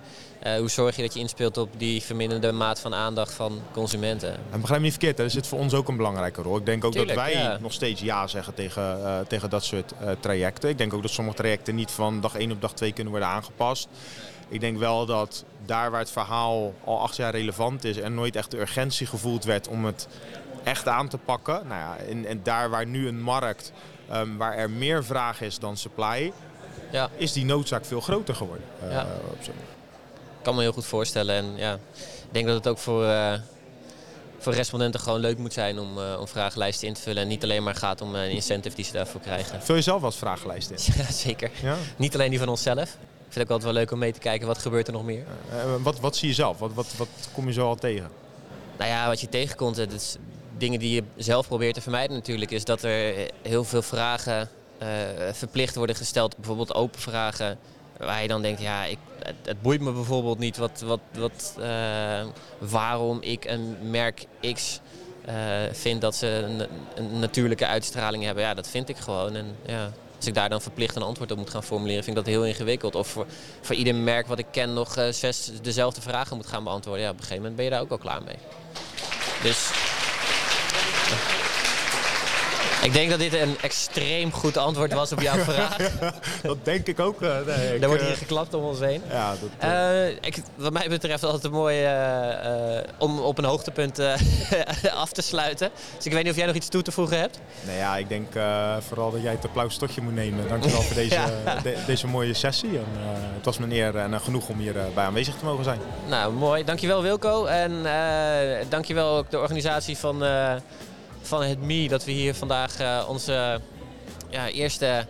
Uh, 0.46 0.54
hoe 0.54 0.70
zorg 0.70 0.96
je 0.96 1.02
dat 1.02 1.14
je 1.14 1.20
inspeelt 1.20 1.58
op 1.58 1.68
die 1.76 2.02
verminderde 2.02 2.52
maat 2.52 2.80
van 2.80 2.94
aandacht 2.94 3.32
van 3.32 3.60
consumenten? 3.72 4.36
En 4.50 4.60
begrijp 4.60 4.80
me 4.80 4.86
niet 4.86 4.98
verkeerd, 4.98 5.18
er 5.18 5.30
zit 5.30 5.46
voor 5.46 5.58
ons 5.58 5.74
ook 5.74 5.88
een 5.88 5.96
belangrijke 5.96 6.42
rol. 6.42 6.56
Ik 6.56 6.66
denk 6.66 6.84
ook 6.84 6.94
dat 6.94 7.12
wij 7.12 7.56
nog 7.60 7.72
steeds 7.72 8.00
ja 8.00 8.26
zeggen 8.26 8.54
tegen, 8.54 8.98
uh, 8.98 9.18
tegen 9.28 9.50
dat 9.50 9.64
soort 9.64 9.92
uh, 10.02 10.10
trajecten. 10.20 10.70
Ik 10.70 10.78
denk 10.78 10.94
ook 10.94 11.02
dat 11.02 11.10
sommige 11.10 11.36
trajecten 11.36 11.74
niet 11.74 11.90
van 11.90 12.20
dag 12.20 12.34
1 12.34 12.52
op 12.52 12.60
dag 12.60 12.72
2 12.72 12.92
kunnen 12.92 13.12
worden 13.12 13.30
aangepast. 13.30 13.88
Ik 14.50 14.60
denk 14.60 14.78
wel 14.78 15.06
dat 15.06 15.44
daar 15.64 15.90
waar 15.90 16.00
het 16.00 16.10
verhaal 16.10 16.74
al 16.84 17.00
acht 17.00 17.16
jaar 17.16 17.30
relevant 17.30 17.84
is 17.84 17.96
en 17.96 18.14
nooit 18.14 18.36
echt 18.36 18.50
de 18.50 18.60
urgentie 18.60 19.06
gevoeld 19.06 19.44
werd 19.44 19.68
om 19.68 19.84
het 19.84 20.08
echt 20.64 20.88
aan 20.88 21.08
te 21.08 21.18
pakken. 21.18 21.60
Nou 21.66 21.80
ja, 21.80 21.96
en, 21.96 22.26
en 22.26 22.40
daar 22.42 22.70
waar 22.70 22.86
nu 22.86 23.08
een 23.08 23.22
markt 23.22 23.72
um, 24.12 24.36
waar 24.36 24.54
er 24.54 24.70
meer 24.70 25.04
vraag 25.04 25.40
is 25.40 25.58
dan 25.58 25.76
supply, 25.76 26.32
ja. 26.90 27.10
is 27.16 27.32
die 27.32 27.44
noodzaak 27.44 27.84
veel 27.84 28.00
groter 28.00 28.34
geworden. 28.34 28.64
Uh, 28.84 28.92
ja. 28.92 29.06
Ik 30.38 30.46
kan 30.46 30.54
me 30.54 30.60
heel 30.60 30.72
goed 30.72 30.86
voorstellen. 30.86 31.34
En 31.34 31.56
ja, 31.56 31.74
ik 31.74 32.32
denk 32.32 32.46
dat 32.46 32.54
het 32.54 32.68
ook 32.68 32.78
voor, 32.78 33.04
uh, 33.04 33.32
voor 34.38 34.52
respondenten 34.52 35.00
gewoon 35.00 35.20
leuk 35.20 35.38
moet 35.38 35.52
zijn 35.52 35.78
om, 35.78 35.98
uh, 35.98 36.16
om 36.20 36.28
vragenlijsten 36.28 36.88
in 36.88 36.94
te 36.94 37.00
vullen. 37.00 37.22
En 37.22 37.28
niet 37.28 37.42
alleen 37.42 37.62
maar 37.62 37.74
gaat 37.74 38.00
om 38.00 38.14
een 38.14 38.30
incentive 38.30 38.76
die 38.76 38.84
ze 38.84 38.92
daarvoor 38.92 39.20
krijgen. 39.20 39.62
Vul 39.62 39.74
je 39.74 39.82
zelf 39.82 40.02
als 40.02 40.16
vragenlijst 40.16 40.70
in? 40.70 40.78
ja, 41.02 41.12
zeker. 41.12 41.50
Ja? 41.62 41.76
Niet 41.96 42.14
alleen 42.14 42.30
die 42.30 42.38
van 42.38 42.48
onszelf. 42.48 42.96
Ik 43.30 43.36
vind 43.36 43.48
het 43.48 43.56
ook 43.56 43.62
altijd 43.62 43.72
wel 43.74 43.82
leuk 43.82 43.92
om 43.92 43.98
mee 43.98 44.12
te 44.12 44.20
kijken 44.20 44.46
wat 44.46 44.58
gebeurt 44.58 44.86
er 44.86 44.92
nog 44.92 45.04
meer. 45.04 45.24
wat, 45.82 46.00
wat 46.00 46.16
zie 46.16 46.28
je 46.28 46.34
zelf? 46.34 46.58
Wat, 46.58 46.74
wat, 46.74 46.94
wat 46.96 47.08
kom 47.32 47.46
je 47.46 47.52
zo 47.52 47.66
al 47.66 47.74
tegen? 47.74 48.08
Nou 48.78 48.90
ja, 48.90 49.06
wat 49.06 49.20
je 49.20 49.28
tegenkomt, 49.28 49.76
het 49.76 49.92
is 49.92 50.16
dingen 50.58 50.78
die 50.78 50.94
je 50.94 51.02
zelf 51.16 51.46
probeert 51.46 51.74
te 51.74 51.80
vermijden 51.80 52.16
natuurlijk, 52.16 52.50
is 52.50 52.64
dat 52.64 52.82
er 52.82 53.28
heel 53.42 53.64
veel 53.64 53.82
vragen 53.82 54.48
uh, 54.82 54.88
verplicht 55.32 55.74
worden 55.74 55.96
gesteld. 55.96 56.36
Bijvoorbeeld 56.36 56.74
open 56.74 57.00
vragen. 57.00 57.58
Waar 57.98 58.22
je 58.22 58.28
dan 58.28 58.42
denkt, 58.42 58.60
ja, 58.60 58.84
ik, 58.84 58.98
het, 59.22 59.34
het 59.44 59.62
boeit 59.62 59.80
me 59.80 59.92
bijvoorbeeld 59.92 60.38
niet 60.38 60.56
wat, 60.56 60.82
wat, 60.86 61.00
wat, 61.12 61.54
uh, 61.58 62.26
waarom 62.58 63.18
ik 63.22 63.44
een 63.44 63.76
merk 63.90 64.26
X 64.52 64.80
uh, 65.28 65.34
vind 65.72 66.00
dat 66.00 66.14
ze 66.14 66.26
een, 66.26 66.68
een, 66.94 67.18
natuurlijke 67.18 67.66
uitstraling 67.66 68.24
hebben. 68.24 68.42
Ja, 68.42 68.54
dat 68.54 68.68
vind 68.68 68.88
ik 68.88 68.96
gewoon. 68.96 69.34
En 69.34 69.56
ja, 69.66 69.92
als 70.20 70.28
ik 70.28 70.34
daar 70.34 70.48
dan 70.48 70.60
verplicht 70.60 70.96
een 70.96 71.02
antwoord 71.02 71.30
op 71.30 71.38
moet 71.38 71.50
gaan 71.50 71.64
formuleren, 71.64 72.04
vind 72.04 72.16
ik 72.16 72.24
dat 72.24 72.34
heel 72.34 72.44
ingewikkeld. 72.44 72.94
Of 72.94 73.16
voor, 73.60 73.74
ieder 73.74 73.94
merk 73.94 74.26
wat 74.26 74.38
ik 74.38 74.46
ken 74.50 74.72
nog 74.72 74.96
zes 75.10 75.50
dezelfde 75.62 76.00
vragen 76.00 76.36
moet 76.36 76.46
gaan 76.46 76.64
beantwoorden. 76.64 77.02
Ja, 77.02 77.10
op 77.10 77.16
een 77.16 77.22
gegeven 77.22 77.42
moment 77.42 77.56
ben 77.56 77.64
je 77.64 77.70
daar 77.70 77.80
ook 77.80 77.90
al 77.90 77.98
klaar 77.98 78.22
mee. 78.22 78.36
Dus 79.42 79.70
ik 82.82 82.92
denk 82.92 83.10
dat 83.10 83.18
dit 83.18 83.34
een 83.34 83.56
extreem 83.60 84.32
goed 84.32 84.56
antwoord 84.56 84.92
was 84.92 85.12
op 85.12 85.20
jouw 85.20 85.38
vraag. 85.52 85.76
dat 86.42 86.64
denk 86.64 86.86
ik 86.86 87.00
ook. 87.00 87.22
Uh, 87.22 87.28
nee, 87.46 87.78
er 87.78 87.86
wordt 87.88 88.02
hier 88.02 88.12
eh, 88.12 88.18
geklapt 88.18 88.54
om 88.54 88.64
ons 88.64 88.78
heen. 88.78 89.02
Ja, 89.10 89.34
dat, 89.40 89.70
uh, 89.70 90.08
ik, 90.08 90.42
wat 90.54 90.72
mij 90.72 90.88
betreft 90.88 91.24
altijd 91.24 91.44
een 91.44 91.50
mooi 91.50 91.88
om 92.98 93.18
op 93.18 93.38
een 93.38 93.44
hoogtepunt 93.44 94.00
af 94.94 95.12
te 95.12 95.22
sluiten. 95.22 95.70
Dus 95.96 96.06
ik 96.06 96.12
weet 96.12 96.22
niet 96.22 96.32
of 96.32 96.38
jij 96.38 96.46
nog 96.46 96.54
iets 96.54 96.68
toe 96.68 96.82
te 96.82 96.92
voegen 96.92 97.18
hebt. 97.18 97.38
Nee, 97.66 97.76
ja, 97.76 97.96
ik 97.96 98.08
denk 98.08 98.32
vooral 98.88 99.10
dat 99.10 99.22
jij 99.22 99.32
het 99.32 99.44
applaus 99.44 99.76
tot 99.76 99.94
je 99.94 100.00
moet 100.00 100.14
nemen. 100.14 100.48
Dankjewel 100.48 100.82
voor 100.82 100.96
deze, 101.04 101.20
deze 101.86 102.06
mooie 102.06 102.34
sessie. 102.34 102.70
En, 102.70 102.86
het 103.34 103.44
was 103.44 103.58
me 103.58 103.74
eer 103.74 103.96
en 103.96 104.20
genoeg 104.20 104.48
om 104.48 104.58
hier 104.58 104.74
bij 104.94 105.04
aanwezig 105.04 105.34
te 105.34 105.44
mogen 105.44 105.64
zijn. 105.64 105.80
Nou, 106.08 106.32
mooi. 106.32 106.64
Dankjewel 106.64 107.02
Wilco. 107.02 107.44
En 107.44 107.72
dankjewel 108.68 109.16
ook 109.16 109.30
de 109.30 109.38
organisatie 109.38 109.96
van 109.96 110.22
van 111.22 111.42
het 111.42 111.62
MI 111.62 111.88
dat 111.88 112.04
we 112.04 112.12
hier 112.12 112.34
vandaag 112.34 112.80
uh, 112.80 113.04
onze 113.08 113.60
ja, 114.30 114.48
eerste 114.48 115.06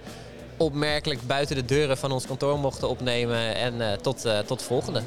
opmerkelijk 0.57 1.20
buiten 1.27 1.57
de 1.57 1.64
deuren 1.64 1.99
van 1.99 2.12
ons 2.12 2.27
kantoor 2.27 2.59
mochten 2.59 2.88
opnemen. 2.88 3.55
En 3.55 3.75
uh, 3.75 3.92
tot, 3.92 4.27
uh, 4.27 4.38
tot 4.38 4.62
volgende. 4.62 5.03